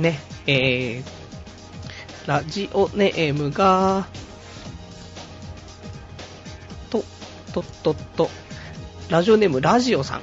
[0.00, 1.21] ね、えー、
[2.26, 4.06] ラジオネームが、
[6.90, 7.04] と、
[7.52, 8.30] とっとっと、
[9.08, 10.22] ラジオネームラジオさん。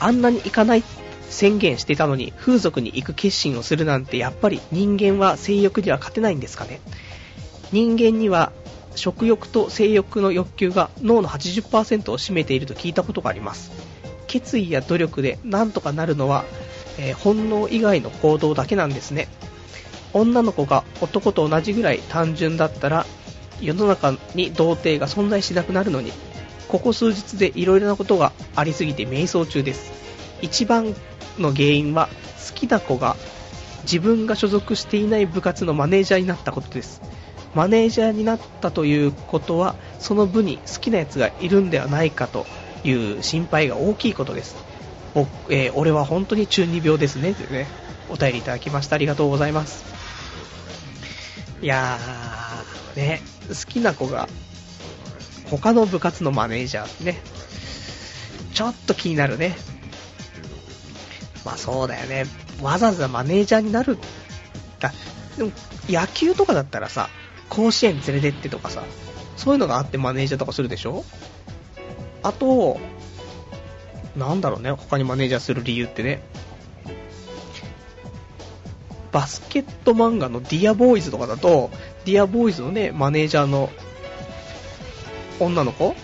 [0.00, 0.82] あんなに行かない
[1.30, 6.80] 宣言してたのに風俗に行く決心をするなんてやっぱり人間は性欲には勝てないんですかね。
[7.72, 8.52] 人間には
[8.94, 13.70] 食欲と性欲の欲求が脳の80%を占めていると聞いたことがあります。
[14.26, 16.44] 決意や努力でなんとかなるのは、
[16.98, 19.28] えー、本能以外の行動だけなんですね。
[20.12, 23.06] 女の子が男と同じぐらい単純だったら
[23.60, 26.12] 世の中に童貞が存在しなくなるのに
[26.68, 29.92] ここ数日で色々なことがありすぎて迷走中です。
[30.40, 30.94] 一番
[31.38, 32.08] の原因は
[32.48, 33.16] 好きな子が
[33.82, 37.02] 自分が所属していない部活のマネージャーになったことです。
[37.54, 42.46] マネージャーになったということは、その部に好きなやつがいるんではないかと
[42.84, 44.56] いう心配が大きいことです。
[45.14, 47.66] 僕、えー、俺は本当に中二病ですね、というね、
[48.08, 48.94] お便りいただきました。
[48.94, 50.01] ありがとうございます。
[51.62, 54.28] いやー、ね、好きな子が
[55.48, 57.20] 他の部活のマネージャーね。
[58.52, 59.56] ちょっと気になるね。
[61.44, 62.24] まあそうだよね。
[62.60, 63.96] わざわざマネージャーになる。
[64.80, 64.92] だ
[65.38, 65.52] でも、
[65.88, 67.08] 野球とかだったらさ、
[67.48, 68.82] 甲子園連れてってとかさ、
[69.36, 71.04] そういうのがあってマネージャーとかするでしょ？
[72.22, 72.80] あと、
[74.16, 76.22] なんだろうね、他にマネージャーする理由ってね。
[79.12, 81.70] バスケット漫画のディアボーイズとかだと、
[82.04, 83.70] ディアボーイズのね、マネージャーの
[85.38, 85.94] 女の子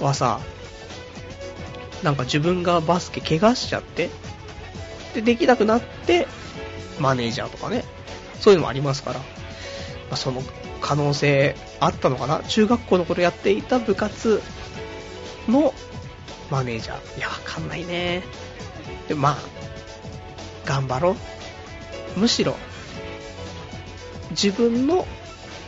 [0.00, 0.40] はさ、
[2.02, 4.08] なんか自分がバスケ怪我しちゃって、
[5.14, 6.26] で、できなくなって、
[6.98, 7.84] マネージャーとかね、
[8.40, 9.24] そういうのもありますから、ま
[10.12, 10.42] あ、その
[10.80, 14.40] 可能性あったのかな中学校の頃やっていた部活
[15.46, 15.74] の
[16.50, 17.18] マネージャー。
[17.18, 18.22] いや、わかんないね。
[19.08, 19.36] で、まあ、
[20.64, 21.16] 頑張ろう。
[22.16, 22.56] むしろ、
[24.30, 25.06] 自分の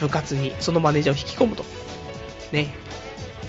[0.00, 1.64] 部活にそのマネージャーを引き込むと。
[2.52, 2.74] ね、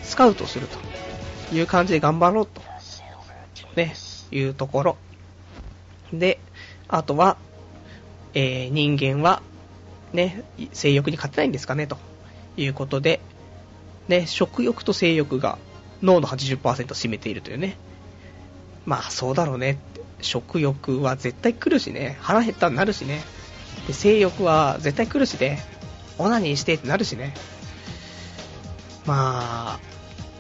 [0.02, 2.62] スカウトするという感じで頑張ろうと、
[3.76, 3.94] ね、
[4.32, 4.98] いうところ。
[6.14, 6.40] で、
[6.88, 7.38] あとは、
[8.34, 9.42] えー、人間は、
[10.14, 11.98] ね、性欲に勝てないんですかね、と
[12.56, 13.20] いうことで、
[14.08, 15.58] ね、食欲と性欲が
[16.02, 17.78] 脳の80%を占めているというね。
[18.86, 19.80] まあ、そうだろうね。
[20.24, 22.18] 食欲は絶対来るしね。
[22.22, 23.22] 腹減ったになるしね。
[23.88, 25.64] で、性欲は絶対来るしね。
[26.18, 27.34] オナニーしてってなるしね。
[29.06, 29.80] まあ、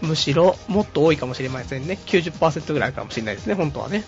[0.01, 1.97] むしろもっと多いかもしれませんね。
[2.05, 4.03] 90%ぐらいかもしれないですね、本当はね。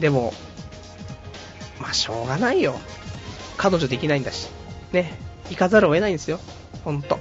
[0.00, 0.32] でも、
[1.80, 2.74] まあ、しょうがないよ。
[3.56, 4.48] 彼女できないんだし。
[4.92, 5.18] ね。
[5.50, 6.40] 行かざるを得ないんですよ。
[6.84, 7.18] ほんと。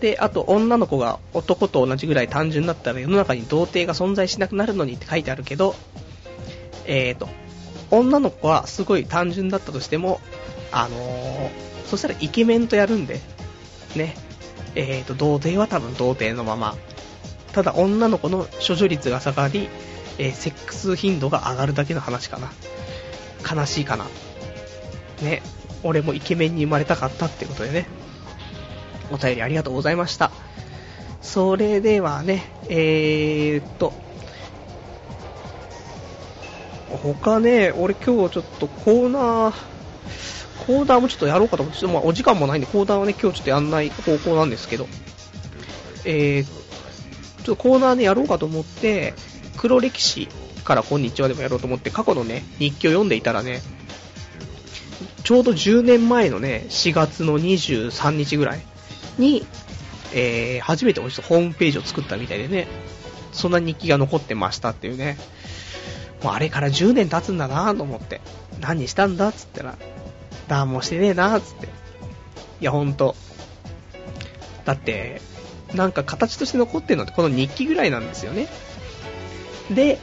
[0.00, 5.74] で、あと、女の子が男と同じぐらい単純だったら世の中に童貞が存在しなくなるのにって書いてあるけど、
[6.84, 7.28] えーと、
[7.90, 10.20] 女の子はすごい単純だったとしても、
[10.70, 11.50] あのー、
[11.86, 13.20] そしたらイケメンとやるんで、
[13.96, 14.14] ね、
[14.74, 16.76] えーと、童貞は多分童貞のまま。
[17.52, 19.68] ただ女の子の処女率が下がり、
[20.18, 22.52] えー、セックス頻度が上がるだけの話かな。
[23.50, 24.06] 悲しいかな。
[25.22, 25.42] ね。
[25.82, 27.86] 俺もイケメンに生まれたかったってことでね。
[29.10, 30.30] お便りありがとうございました。
[31.20, 33.92] それではね、えーっと、
[37.02, 39.52] 他ね、俺今日ちょっとコーナー、
[40.66, 44.86] コーナーもちょっとやろうかと思って、ちょっとまあ、お時間もないんで、コーナーはね、今日ちょっとやんない方向なんですけど、
[46.04, 49.14] えー、ちょっとコーナーね、やろうかと思って、
[49.56, 50.28] 黒歴史
[50.64, 53.60] からこんにちはでもやろうと思って、過去のね、日記を読んでいたらね、
[55.24, 58.62] ちょうど10年前のね、4月の23日ぐらい
[59.18, 59.46] に、
[60.12, 62.66] えー、初めてホームページを作ったみたいでね、
[63.32, 65.18] そんな日記が残ってましたっていうね、
[66.22, 68.20] もうあれから10年経つんだなと思って、
[68.60, 69.76] 何したんだっつったら、
[70.48, 71.66] 何もしてねえなつって。
[72.60, 73.14] いや、ほんと。
[74.64, 75.20] だって、
[75.74, 78.48] なんか形として残ってるのってこの日記ぐらいなんですよね。
[79.70, 79.98] で、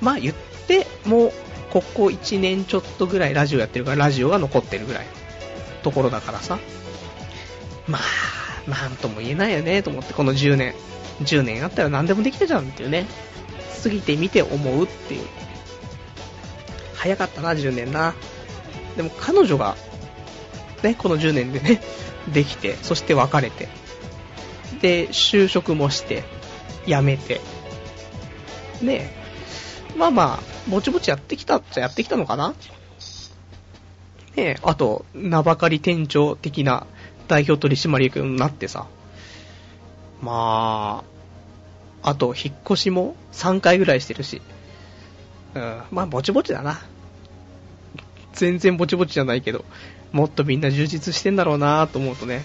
[0.00, 0.34] まあ言っ
[0.66, 1.32] て、もう、
[1.70, 5.06] ここ1年ちょっとぐらいラジオやってるから、ラジオが残ってるぐらい
[5.82, 6.58] ところだからさ。
[7.88, 10.74] まあ、なんとも言えないよね、と思って、この10年。
[11.22, 13.06] 10年あったら何でもできたじゃんっていうね。
[13.82, 15.26] 過ぎてみて思うっていう。
[16.94, 18.14] 早かったな、10年な。
[18.96, 19.76] でも彼女が、
[20.82, 21.80] ね、この10年でね、
[22.32, 23.68] できて、そして別れて、
[24.80, 26.24] で、就職もして、
[26.86, 27.40] 辞めて、
[28.80, 32.54] ねえまあまあ、ぼちぼちやってきたっちゃやってきたのかな
[34.36, 36.86] ねえあと、名ばかり店長的な
[37.28, 38.86] 代表取締役になってさ、
[40.20, 41.04] ま
[42.02, 44.42] あ、あと、引っ越しも3回ぐらいしてるし、
[45.54, 46.80] うん、まあ、ぼちぼちだな。
[48.32, 49.64] 全然ぼちぼちじゃないけど、
[50.12, 52.44] もっとみんな充実してんだろうなと思うとね、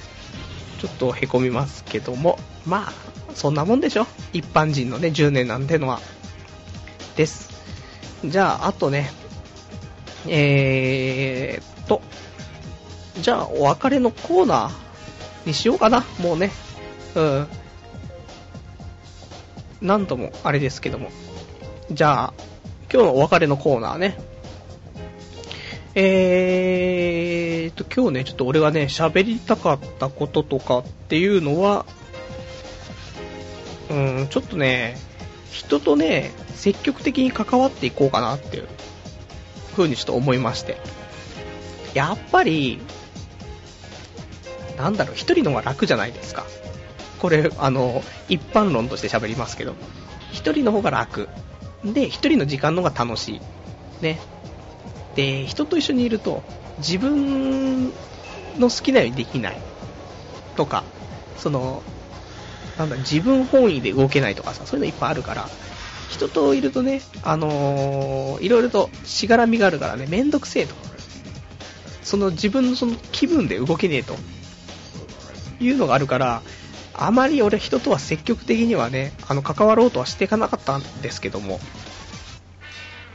[0.79, 2.93] ちょっと凹みますけども、まあ、
[3.36, 4.07] そんなもんでしょ。
[4.34, 5.99] 一般人のね、10年なんてのは。
[7.15, 7.49] です。
[8.25, 9.11] じゃあ、あとね、
[10.27, 12.01] えーっと、
[13.20, 16.51] じゃあ、お別れのコーナーにしようかな、もうね。
[17.16, 17.47] うん。
[19.82, 21.11] なんとも、あれですけども。
[21.91, 22.34] じゃあ、
[22.91, 24.18] 今日のお別れのコーナーね。
[25.95, 31.86] えーと、今日ね、ちょっと俺がね、喋りたかったこととかっていうのは、
[33.91, 34.97] うん、ちょっとね、
[35.51, 38.68] 人とね、積極的に関わっていこうかなっていう
[39.74, 40.78] 風にちょっと思いまして。
[41.93, 42.80] やっぱり、
[44.84, 46.45] なんだろう、一人の方が楽じゃないですか。
[47.19, 49.75] これ、あの、一般論として喋りますけど、
[50.34, 51.29] 一人の方が楽。
[51.86, 53.41] で、一人の時間の方が楽しい。
[54.01, 54.19] ね。
[55.15, 56.43] で、人と一緒にいると、
[56.79, 57.93] 自分
[58.57, 59.57] の好きなようにできない
[60.57, 60.84] とか、
[61.38, 61.81] その、
[62.77, 65.47] なんだ、自分本位で動けないとかさ、そういうのいっぱいあるから、
[66.09, 70.75] 人といるとね、あのー、いろいろとしがらみがあるからね、めんどくせえと。
[72.01, 74.17] その自分のその気分で動けねえと。
[75.59, 76.41] いうのがあるから、
[76.93, 81.59] あまり俺人とは積極的にはね、あの、関わろうとはしていかなかったんですけども、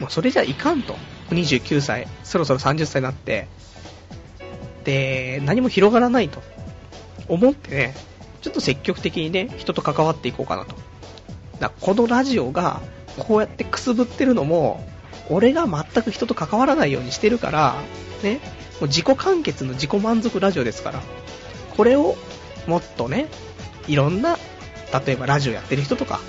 [0.00, 0.96] もうそれじゃいかんと。
[1.30, 3.48] 29歳、そろそろ30歳になって、
[4.84, 6.42] で、何も広がらないと。
[7.28, 7.94] 思ってね、
[8.40, 10.74] ちょっと積極的にね、人と関わっていこうかなと。
[11.60, 12.80] だこのラジオが、
[13.18, 14.82] こうやってくすぶってるのも、
[15.28, 17.76] 俺が全く人と関わらないようにしてるから、
[18.22, 18.40] ね、
[18.80, 21.02] もう自己完結の自己満足ラジオですから、
[21.76, 22.16] これを
[22.68, 23.26] もっとね、
[23.88, 24.38] いろんな、
[25.06, 26.20] 例えばラジオやってる人とか、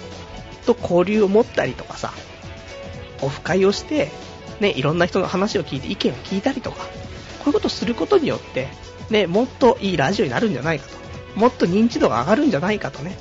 [0.65, 2.13] と交流を持ったりとかさ、
[3.21, 4.09] オフ会をして、
[4.61, 8.69] ね、いろんな人の話を聞いて意見を聞いたりとか、こういうことをすることによって、
[9.09, 10.97] ね、もっといいラジオになるんじゃないかと。
[11.35, 13.17] もっと認知度が上がるんじゃないかとね、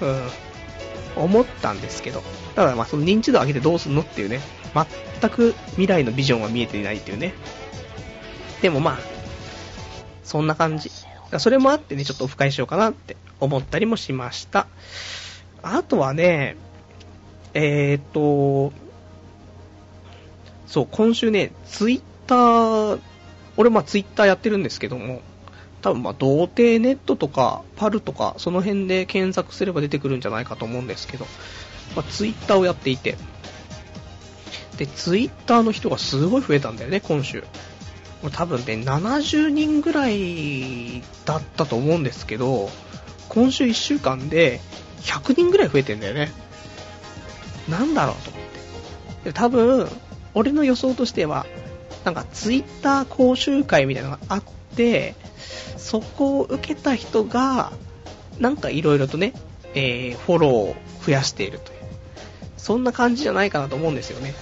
[0.00, 2.22] うん、思ったんですけど、
[2.54, 4.40] ただまあその認知度を上げてどうすんのっていうね、
[5.20, 7.32] 全く未来のビジョンは見えていないっていうね。
[8.60, 8.98] でもまあ、
[10.22, 10.90] そんな感じ。
[11.38, 14.66] それもあってね、ちょっとオフ会しようかなって思ったりもしました。
[15.62, 16.56] あとはね、
[17.54, 18.72] えーと、
[20.66, 23.00] そう、今週ね、ツイッター、
[23.56, 25.20] 俺まあツイッターやってるんですけども、
[25.82, 31.26] 多分まあ童貞ネットとかパルとかその辺で検索すれば出てくるんじゃないかと思うんですけど、
[31.96, 33.16] まあ、ツイッターをやっていて、
[34.76, 37.44] で、ツイッターの人がすごい増えたんだよね、今週。
[38.28, 42.68] 多分ね、70人ぐらいだったと思うんですけど、
[43.30, 44.60] 今週1週間で
[45.00, 46.30] 100人ぐらい増えてんだよね。
[47.68, 48.42] なんだろうと思っ
[49.24, 49.32] て。
[49.32, 49.88] 多分、
[50.34, 51.46] 俺の予想としては、
[52.04, 54.42] なんかツイッター講習会みたいなのがあっ
[54.76, 55.14] て、
[55.78, 57.72] そこを受けた人が、
[58.38, 59.32] なんかいろいろとね、
[59.74, 61.78] えー、フォローを増やしているという。
[62.58, 64.34] そんな感じじゃないかなと思うんですよね。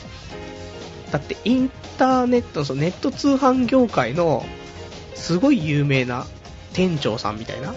[1.11, 4.45] だってインターネットそのネット通販業界の
[5.15, 6.27] すごい有名な
[6.73, 7.75] 店長さんみたいな、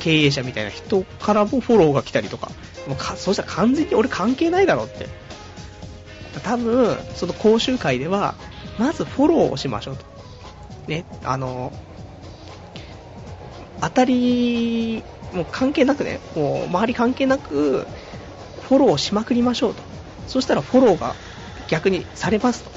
[0.00, 2.50] 経営者みたいな人からもフォローが来たりとか、
[2.86, 5.06] もうかそうしたら完全に俺関係ないだろって。
[6.42, 8.34] 多分、その講習会では、
[8.78, 10.04] まずフォローをしましょうと。
[10.88, 11.72] ね、あの、
[13.80, 17.86] 当たり、もう関係なくね、もう周り関係なく、
[18.68, 19.82] フォローしまくりましょうと。
[20.26, 21.14] そしたらフォローが
[21.74, 22.70] 逆にされますと。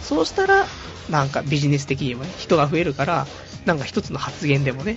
[0.00, 0.64] そうしたら、
[1.10, 3.26] なんかビジネス的にもね、人が増えるから、
[3.66, 4.96] なんか一つの発言でもね、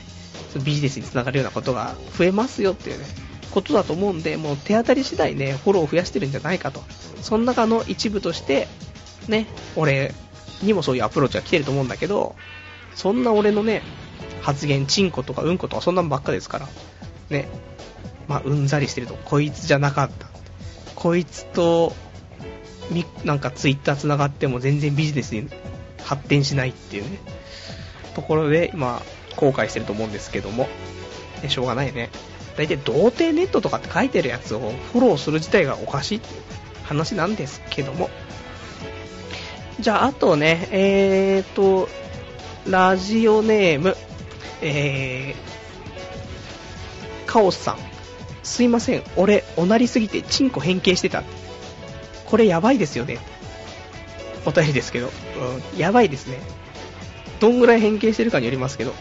[0.64, 3.06] ビジネスにつながるようなことが増えますよっていうね、
[3.52, 6.82] ことだと思うんで、もう手当たり次第ね、フォローを増やしてるんじゃないかと。
[7.22, 8.70] その中の一部として、
[9.28, 10.14] ね、俺
[10.64, 12.38] にもそういうアプローチが来てると思うんだけど、
[12.96, 13.82] そんな俺のね、
[14.42, 16.68] 発言、チンコとかうんことかそんなんばっかですから、
[17.30, 17.50] ね、
[18.30, 20.28] まあ、うんざりしてると、こいつじゃなかった。
[20.96, 21.94] こいつと、
[23.24, 25.48] なんかツイッター繋がっても全然ビジネスに
[26.04, 27.20] 発展しないっていうね、
[28.16, 29.02] ところで、今、
[29.36, 30.68] 後悔してると思うんですけども、
[31.44, 32.10] ね、しょうがないね。
[32.58, 36.22] 大体、童貞ネットとかって書いてるやつをフォローする自体がおかしい
[36.84, 38.10] 話なんですけども、
[39.80, 41.88] じゃあ、あとね、えーと、
[42.68, 43.96] ラジオネーム、
[44.62, 47.78] えー、カオスさん。
[48.44, 51.24] すいません、俺、おなりすぎてチンコ変形してた。
[52.30, 53.18] これやばいですよね。
[54.46, 55.08] お便りですけど、
[55.74, 56.38] うん、やばいですね。
[57.40, 58.94] どんぐらい変形してるかによりますけど、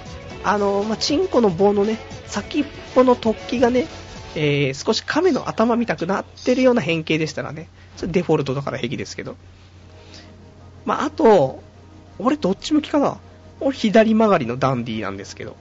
[0.45, 2.65] あのまあ、チンコの棒のね、先っ
[2.95, 3.87] ぽの突起がね、
[4.35, 9.37] えー、少し亀の頭みたくなってるような変形でしたらね、それデフォルトだから平気ですけど。
[10.85, 11.63] まあ、あと、
[12.19, 13.19] 俺どっち向きかな
[13.61, 15.57] 俺左曲がりのダンディーなんですけど。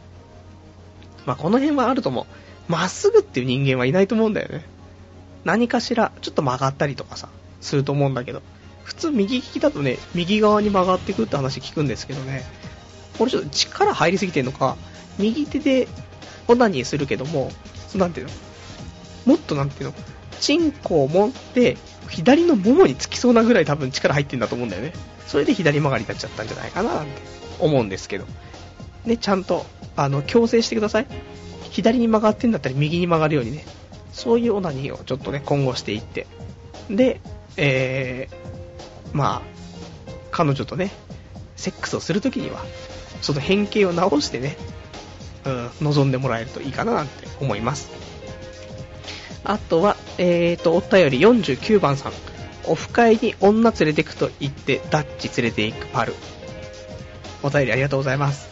[1.25, 2.25] まあ、この辺はあると思う。
[2.71, 4.65] まっすぐっていう人間はいないと思うんだよね。
[5.43, 7.29] 何かしら、ちょっと曲がったりとかさ、
[7.61, 8.41] すると思うんだけど。
[8.83, 12.43] 普通右利きだとね、右側に曲がっていくって話聞くんですけどね。
[13.19, 14.77] 俺ちょっと力入りすぎてんのか、
[15.17, 15.87] 右手で
[16.47, 17.51] オナニーするけども、
[17.89, 18.31] そなんていうの？
[19.25, 19.95] もっとなんていうの？
[20.39, 21.77] チンコを持って、
[22.09, 24.93] 左のももにつきそうなぐらい多分力入ってんだと思うんだよね。
[25.25, 27.09] それで左曲がりになっちゃったんじゃないかなって
[27.59, 28.25] 思うんですけど。
[29.05, 31.07] ね、ちゃんと、あの、強制してください。
[31.71, 33.65] 左に曲がってんだったら右に曲がるようにね。
[34.13, 36.27] そういうオナニーをちょっとね、今後していって。
[36.89, 37.19] で、
[37.57, 39.41] えー、まあ、
[40.31, 40.91] 彼女とね、
[41.55, 42.63] セックスをするときには、
[43.21, 44.55] その変形を直してね、
[45.45, 47.89] うん、望んでもらえるといいかななんて思います。
[49.43, 52.11] あとは、えーと、お便り49番さん。
[52.69, 56.13] オフ会に女連れてくと言ってダッチ連れて行くパル。
[57.41, 58.49] お便りありがとうございます。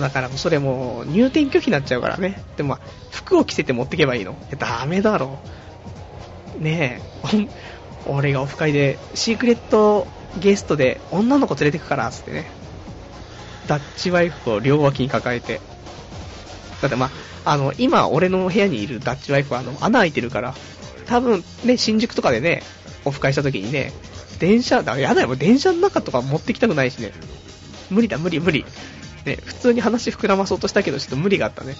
[0.00, 2.42] だからもうそれもう入店拒否になっちゃうからね。
[2.56, 2.78] でも、
[3.10, 5.40] 服を着せて持ってけばいいのいや、ダメだろ。
[6.58, 7.42] ねえ、
[8.06, 10.06] 俺がオフ会でシークレット
[10.38, 12.50] ゲストで女の子連れてくから、つってね。
[13.66, 15.60] ダッチワイフを両脇に抱えて。
[16.80, 17.10] だってま
[17.44, 20.54] あ、あの、今俺の部屋にいるダッチワイフはあの、穴開いてるから、
[21.06, 22.62] 多分ね、新宿とかでね、
[23.04, 23.92] オフ会した時にね、
[24.38, 27.12] 電車、だやだよ、電車の中とか持ってきたくないしね。
[27.90, 28.64] 無理だ、無理、無理。
[29.24, 31.76] ね、普通に話膨らまそうとしたけど、ちょっと無理があったね。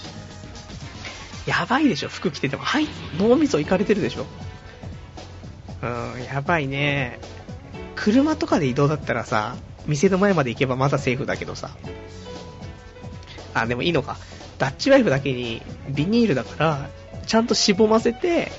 [1.47, 2.63] やばいでしょ、服着てても。
[2.63, 2.87] はい、
[3.19, 4.27] 脳みそいかれてるでしょ。
[5.83, 7.19] うん、やばいね。
[7.97, 9.57] 車とかで移動だったらさ、
[9.87, 11.71] 店の前まで行けばまだセーフだけどさ。
[13.55, 14.17] あ、でもいいのか。
[14.59, 16.91] ダッチワイフだけにビニールだから、
[17.27, 18.53] ちゃんとしぼませて、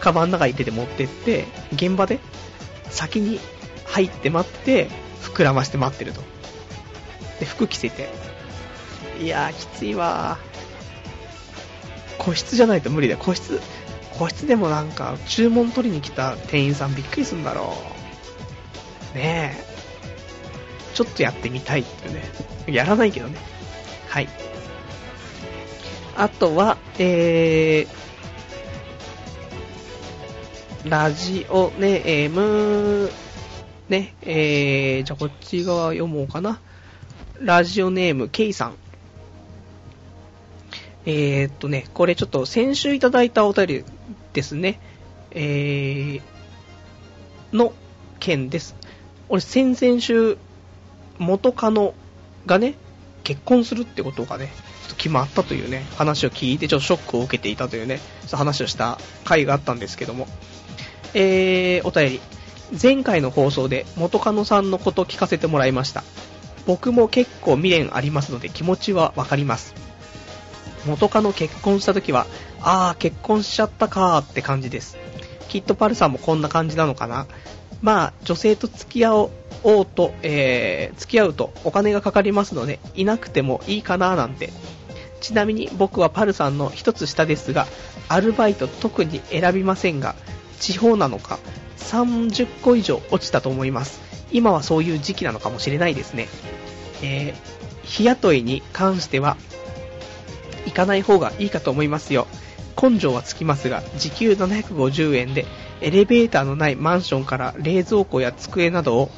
[0.00, 2.18] カバンの中に入れて持ってって、現場で
[2.90, 3.38] 先に
[3.86, 4.88] 入って待って、
[5.22, 6.22] 膨らまして待ってると。
[7.38, 8.08] で、服着せて。
[9.20, 10.38] いやー、きついわ。
[12.18, 13.20] 個室じゃないと無理だよ。
[13.20, 13.60] 個室、
[14.18, 17.76] 個室でもなんか、注文取りに来た店員さんびっくりするんだろ
[19.14, 19.16] う。
[19.16, 19.68] ねえ。
[20.94, 22.24] ちょっとやってみたいってね。
[22.66, 23.38] やらないけどね。
[24.08, 24.28] はい。
[26.16, 33.10] あとは、えー、ラジオネーム、
[33.88, 36.60] ね、えー、じゃあこっち側読もうかな。
[37.40, 38.74] ラジオネーム、ケイさん。
[41.06, 43.84] えー、っとね、これちょっと先週いただいたお便り
[44.32, 44.80] ですね。
[45.30, 46.22] えー、
[47.52, 47.72] の
[48.20, 48.74] 件です。
[49.28, 50.38] 俺先々週、
[51.18, 51.94] 元カノ
[52.46, 52.74] がね、
[53.24, 54.50] 結婚するってことがね、
[54.96, 58.00] 決まったというね、話を聞いてちょっとショックを受けていたというね、
[58.32, 60.26] 話をした回があったんですけども、
[61.14, 62.20] えー、お便り。
[62.80, 66.04] 前回の放送で元カノさんのこと聞かせてもらいました。
[66.66, 69.87] 僕も結構未練ありますので気持ちはわかります。
[70.86, 72.26] 元カノ結婚した時は、
[72.60, 74.96] あー結婚しちゃったかーって感じです。
[75.48, 77.26] きっとパルさんもこんな感じなのかな。
[77.80, 79.30] まあ、女性と付き合お
[79.82, 84.50] うと、えー、付き合うとお金がかかりますので、いなくてもいいかななんて。
[85.20, 87.66] ちなみに僕はパルさんの一つ下ですが、
[88.08, 90.14] アルバイト特に選びませんが、
[90.60, 91.38] 地方なのか、
[91.76, 94.00] 30個以上落ちたと思います。
[94.30, 96.28] 今はそういう時期なのかもしれないですね。
[97.02, 99.36] えー、日雇いに関しては、
[100.68, 102.26] 行かない方がいいかと思いますよ。
[102.80, 105.46] 根性はつきますが、時給750円で、
[105.80, 109.10] エレベーターのないマンションから冷蔵庫や机などを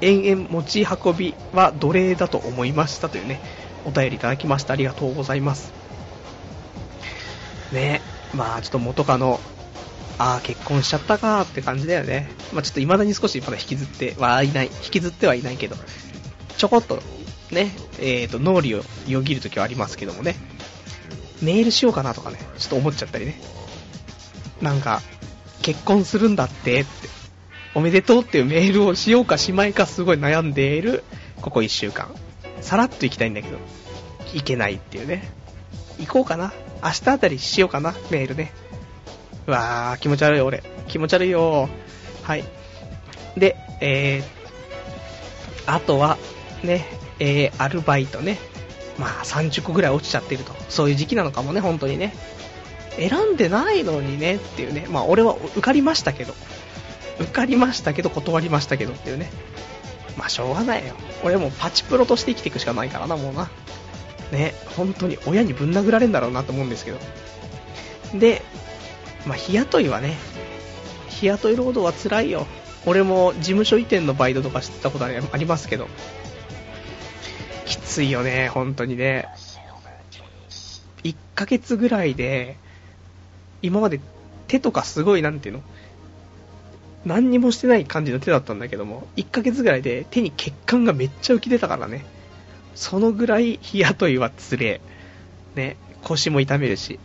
[0.00, 3.40] 延々持ち運びは奴隷だと思いましたというね、
[3.84, 4.74] お便りいただきました。
[4.74, 5.72] ありがとうございます。
[7.72, 8.00] ね
[8.34, 9.40] まあちょっと元カノ、
[10.18, 12.30] ああ、結婚しちゃったかーって感じだよね。
[12.52, 15.76] まあちょっと未だに少しまだ引きずってはいない、引きずってはいないけど、
[16.56, 17.02] ちょこっと
[17.52, 20.36] ね、えっ、ー、と、脳裏をよぎるときはありますけどもね。
[21.42, 23.40] メールしようかなとかね、ちょっと思っちゃったりね。
[24.60, 25.00] なんか、
[25.62, 27.08] 結婚するんだって、って、
[27.74, 31.04] おめでとうっていうメールをしようかしまいかすごい悩んでいる、
[31.40, 32.08] ここ1週間。
[32.60, 33.58] さらっと行きたいんだけど、
[34.34, 35.30] 行けないっていうね。
[35.98, 36.52] 行こうかな。
[36.82, 38.52] 明日あたりしようかな、メールね。
[39.46, 40.62] うわー、気持ち悪い俺。
[40.88, 41.68] 気持ち悪いよ
[42.22, 42.44] はい。
[43.36, 46.18] で、えー、あとは、
[46.62, 46.86] ね、
[47.20, 48.38] えー、アルバイトね。
[48.98, 50.52] まあ30個ぐらい落ちちゃってると。
[50.68, 52.14] そういう時期なのかもね、本当にね。
[52.96, 54.86] 選んでないのにねっていうね。
[54.90, 56.34] まあ俺は受かりましたけど。
[57.20, 59.30] 受かりましたけど断りましたけどっていうね。
[60.16, 60.94] まあしょうがないよ。
[61.22, 63.50] 俺もうパチプロとして生きていくしかないからな、もうな。
[64.32, 66.98] ね、本当に親にぶん殴られるんだろうなと思うんですけど。
[68.14, 68.42] で、
[69.26, 70.16] まあ日雇いはね、
[71.08, 72.46] 日雇い労働は辛いよ。
[72.86, 75.88] 俺も事務所移転のバイトとかしてたことありますけど、
[77.70, 79.28] きついよね、本当にね。
[81.04, 82.56] 1ヶ月ぐらいで、
[83.62, 84.00] 今まで
[84.48, 85.62] 手とかすごい、なんていうの
[87.04, 92.04] 何にもしてない感じの手だったんだけども、1ヶ月ぐらいで手に血管がめっちゃ浮き出たからね。
[92.74, 94.80] そのぐらい日雇いはつれ。
[95.54, 96.98] ね、腰も痛めるし。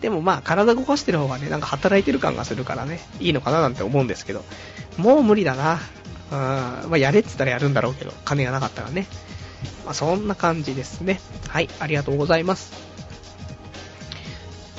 [0.00, 4.44] でもまあ体動かしてる方がね、なんか働いてる感がするからね、いいのかななんて思うんですけど、
[4.96, 5.80] もう無理だな。
[6.30, 9.06] うん、まあやれって言ったらやるんだろうけど、金がなかったらね。
[9.84, 11.20] まあそんな感じですね。
[11.48, 12.72] はい、ありがとうございます。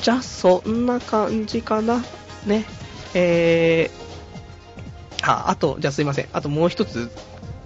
[0.01, 2.03] じゃあ、そんな感じかな。
[2.45, 2.65] ね。
[3.13, 6.27] えー、あ、あと、じゃあすいません。
[6.33, 7.09] あともう一つ、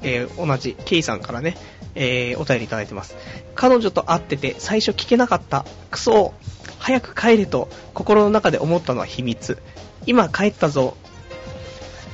[0.03, 1.57] えー、同じ、ケイさんからね、
[1.95, 3.15] えー、お便りいただいてます。
[3.55, 5.65] 彼女と会ってて最初聞けなかった。
[5.89, 6.33] クソ
[6.77, 9.57] 早く帰れと心の中で思ったのは秘密。
[10.05, 10.95] 今帰ったぞ。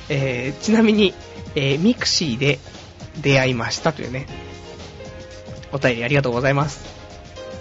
[0.10, 1.14] えー、ちなみに、
[1.56, 2.60] えー、ミクシーで
[3.22, 4.26] 出会いましたというね。
[5.74, 6.86] お便りありがとうございます。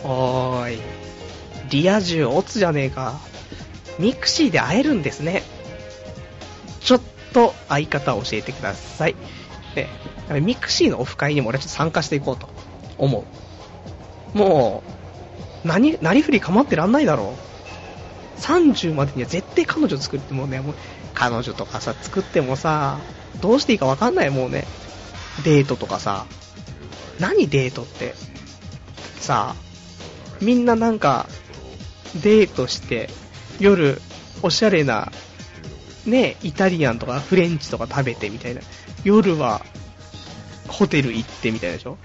[0.04, 0.78] おーい。
[1.70, 3.18] リア充オツじゃねえか。
[3.98, 5.42] ミクシーで会えるんですね。
[6.80, 7.00] ちょっ
[7.32, 9.16] と相方を教えてください。
[9.74, 9.88] ね、
[10.40, 12.48] ミクシーのオフ会にも俺はちょっと参加していこうと
[12.98, 13.24] 思
[14.34, 14.38] う。
[14.38, 14.82] も
[15.64, 18.40] う、何、なりふり構ってらんないだろう。
[18.40, 20.74] 30までには絶対彼女作ってもうね、もう
[21.14, 22.98] 彼女とかさ、作ってもさ、
[23.40, 24.66] どうしていいかわかんないもうね。
[25.44, 26.26] デートとかさ、
[27.18, 28.14] 何デートって？
[29.18, 29.62] さあ、
[30.40, 31.28] みんななんか、
[32.22, 33.08] デートして、
[33.60, 34.00] 夜、
[34.42, 35.12] おしゃれな、
[36.04, 38.60] ね、イタリアンとかフレンチとか食べてみたいな。
[39.04, 39.64] 夜は、
[40.68, 41.98] ホテル行ってみたいでしょ？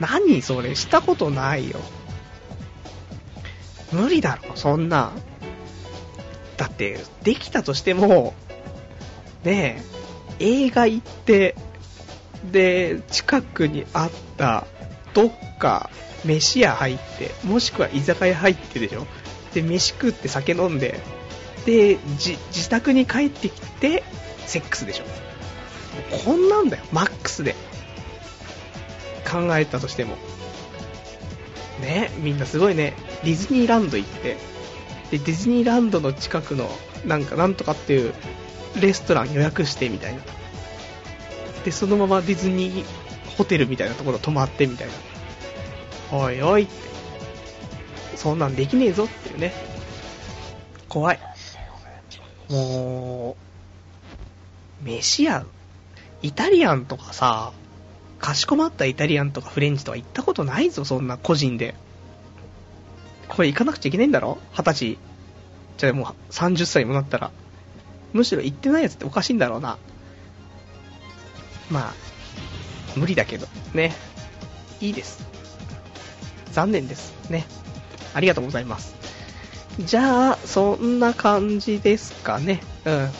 [0.00, 0.74] 何それ？
[0.74, 1.80] したことないよ。
[3.92, 5.12] 無理だろ、そんな。
[6.58, 8.34] だって、できたとしても、
[9.44, 9.82] ね
[10.40, 11.54] え、映画行って、
[12.44, 14.66] で、近くにあった、
[15.14, 15.90] どっか、
[16.24, 19.06] 飯屋入って、もしくは居酒屋入ってでしょ？
[19.54, 21.00] で、飯食って酒飲んで、
[21.66, 24.02] で、自宅に帰ってきて、
[24.46, 25.04] セックスでしょ？
[26.24, 27.54] こんなんだよ、マックスで。
[29.30, 30.16] 考えたとしても。
[31.80, 32.94] ね、みんなすごいね、
[33.24, 34.36] ディズニーランド行って、
[35.10, 36.70] で、ディズニーランドの近くの、
[37.04, 38.14] なんか、なんとかっていう、
[38.80, 40.20] レストラン予約してみたいな。
[41.64, 42.86] で、そのままディズニー
[43.36, 46.18] ホテルみたいなところ泊まってみたいな。
[46.18, 46.72] おいおいって。
[48.16, 49.52] そんなんできねえぞっていうね。
[50.88, 51.20] 怖い。
[52.48, 53.36] も
[54.82, 55.44] う、飯屋、
[56.22, 57.52] イタリアンとかさ、
[58.18, 61.74] かしこまったイタリアンとかフレンチとか行ったことないぞ、そんな個人で。
[63.28, 64.38] これ行かなくちゃいけないんだろ？
[64.52, 64.98] 二十歳。
[65.76, 67.30] じゃあもう30歳にもなったら。
[68.12, 69.78] むしろ行ってないやつっておかしいんだろうな。
[71.70, 71.94] まあ、
[72.96, 73.94] 無理だけど、ね。
[74.80, 75.26] いいです。
[76.52, 77.12] 残念です。
[77.30, 77.46] ね。
[78.14, 78.94] ありがとうございます。
[79.80, 82.60] じゃあ、そんな感じですかね。
[82.84, 83.10] うん。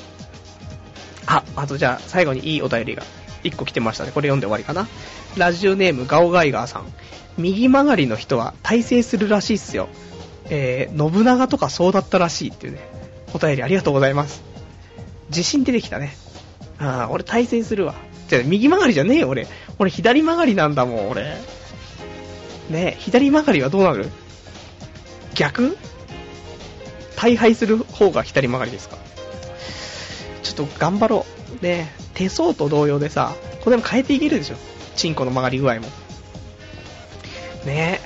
[1.26, 3.02] あ、あとじゃあ、最後にいいお便りが
[3.44, 4.12] 1個来てましたね。
[4.12, 4.88] これ読んで終わりかな。
[5.36, 6.86] ラジオネームガオガイガーさん。
[7.36, 9.88] 右曲がりの人は大成するらしいっすよ。
[10.50, 12.80] えー、信長とかそうだったらしいっていうね。
[13.34, 14.42] お便りありがとうございます。
[15.28, 16.16] 自信出てきたね。
[16.78, 17.94] ああ、俺大成するわ。
[18.28, 19.46] じゃ、右曲がりじゃねえよ、俺。
[19.78, 21.22] 俺左曲がりなんだもん、俺。
[22.70, 24.10] ねえ、左曲がりはどうなる？
[25.34, 25.76] 逆？
[27.16, 28.96] 大敗する方が左曲がりですか？
[30.42, 31.26] ちょっと頑張ろ
[31.60, 31.64] う。
[31.64, 33.34] ねえ、手相と同様でさ、
[33.64, 34.56] これも変えていけるでしょ？
[34.94, 35.88] チンコの曲がり具合も。
[37.64, 38.00] ね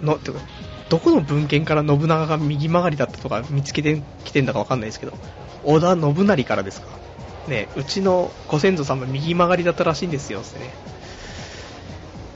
[0.00, 0.38] え、の、てか
[0.88, 5.14] どこの文献から信長が右曲がりだったとか見つけてきてんだかわかんないですけど、
[5.64, 6.88] 織田信成からですか？
[7.48, 10.70] ねうちのご先祖様右曲がりだったらしいんですよってね。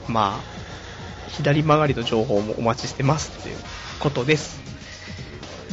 [0.07, 3.57] まあ、左曲がりの情報もお待ちしてますっていう
[3.99, 4.61] ことです。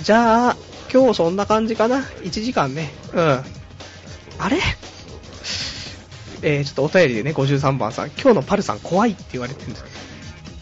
[0.02, 0.56] じゃあ、
[0.92, 2.90] 今日そんな感じかな ?1 時間ね。
[3.12, 3.44] うん。
[4.38, 4.58] あれ？
[6.42, 9.84] えー、ちょっとお便りでね、53番さん、今日のパルさん怖いって言われてるんです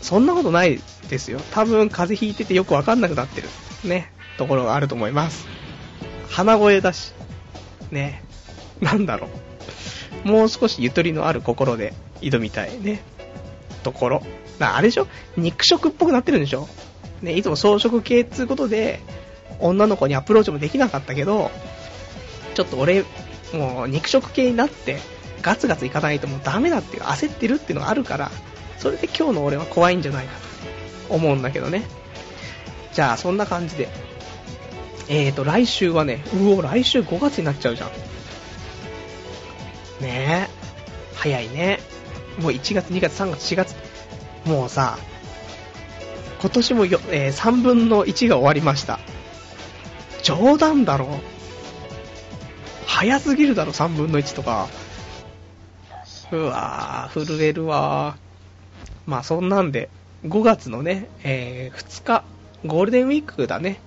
[0.01, 1.41] そんなことないですよ。
[1.51, 3.49] 多分風邪ひいててよくわかんなくなってる。
[3.85, 4.13] ね。
[4.39, 5.47] ところがあると思います。
[6.29, 7.13] 鼻声だし。
[7.91, 8.23] ね。
[8.85, 9.29] なんだろ
[10.25, 10.29] う。
[10.29, 13.01] もう少しゆとりのある心で挑みたいね。
[13.83, 14.23] ところ。
[14.61, 15.07] あれでしょ？
[15.37, 16.69] 肉食っぽくなってるんでしょ？
[17.23, 19.01] ね、いつも草食系っつうことで、
[19.61, 21.51] 女の子にアプローチもできなかったけど、
[22.55, 23.05] ちょっと俺、
[23.53, 24.99] もう肉食系になって、
[25.41, 28.31] ガツガツいかないともうダメだっていう、焦ってるっていうのがあるから、
[28.79, 30.33] それで今日の俺は怖いんじゃないか
[31.09, 31.85] と思うんだけどね。
[32.93, 33.89] じゃあ、そんな感じで。
[35.09, 37.91] えーと、来週はね、うお、来週5月になっちゃうじゃん。
[40.03, 40.63] ねえ。
[41.15, 41.79] 早いね。
[42.41, 43.75] もう1月、2月、3月、4月。
[44.45, 44.99] もうさ、
[46.41, 48.99] 今年もよ、えー3分の1が終わりました。
[50.23, 51.21] 冗談だろ
[52.87, 54.69] 早すぎるだろ、3分の1とか。
[56.33, 59.11] うわー、震えるわー。
[59.11, 59.89] まあそんなんで、
[60.25, 62.25] 5月のね、えー2日、
[62.67, 63.79] ゴールデンウィークだね、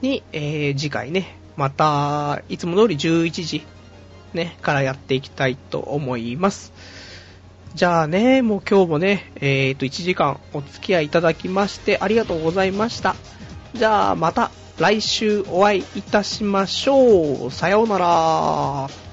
[0.00, 3.64] に、えー次回ね、また、いつも通り11時、
[4.34, 6.72] ね、からやっていきたいと思います。
[7.74, 13.16] じゃあね、もう今日もね、えーと、1時間お付き合いいただきましてありがとうございました。
[13.74, 17.50] じゃあまた来週お会いいたしましょう。
[17.50, 19.11] さようなら。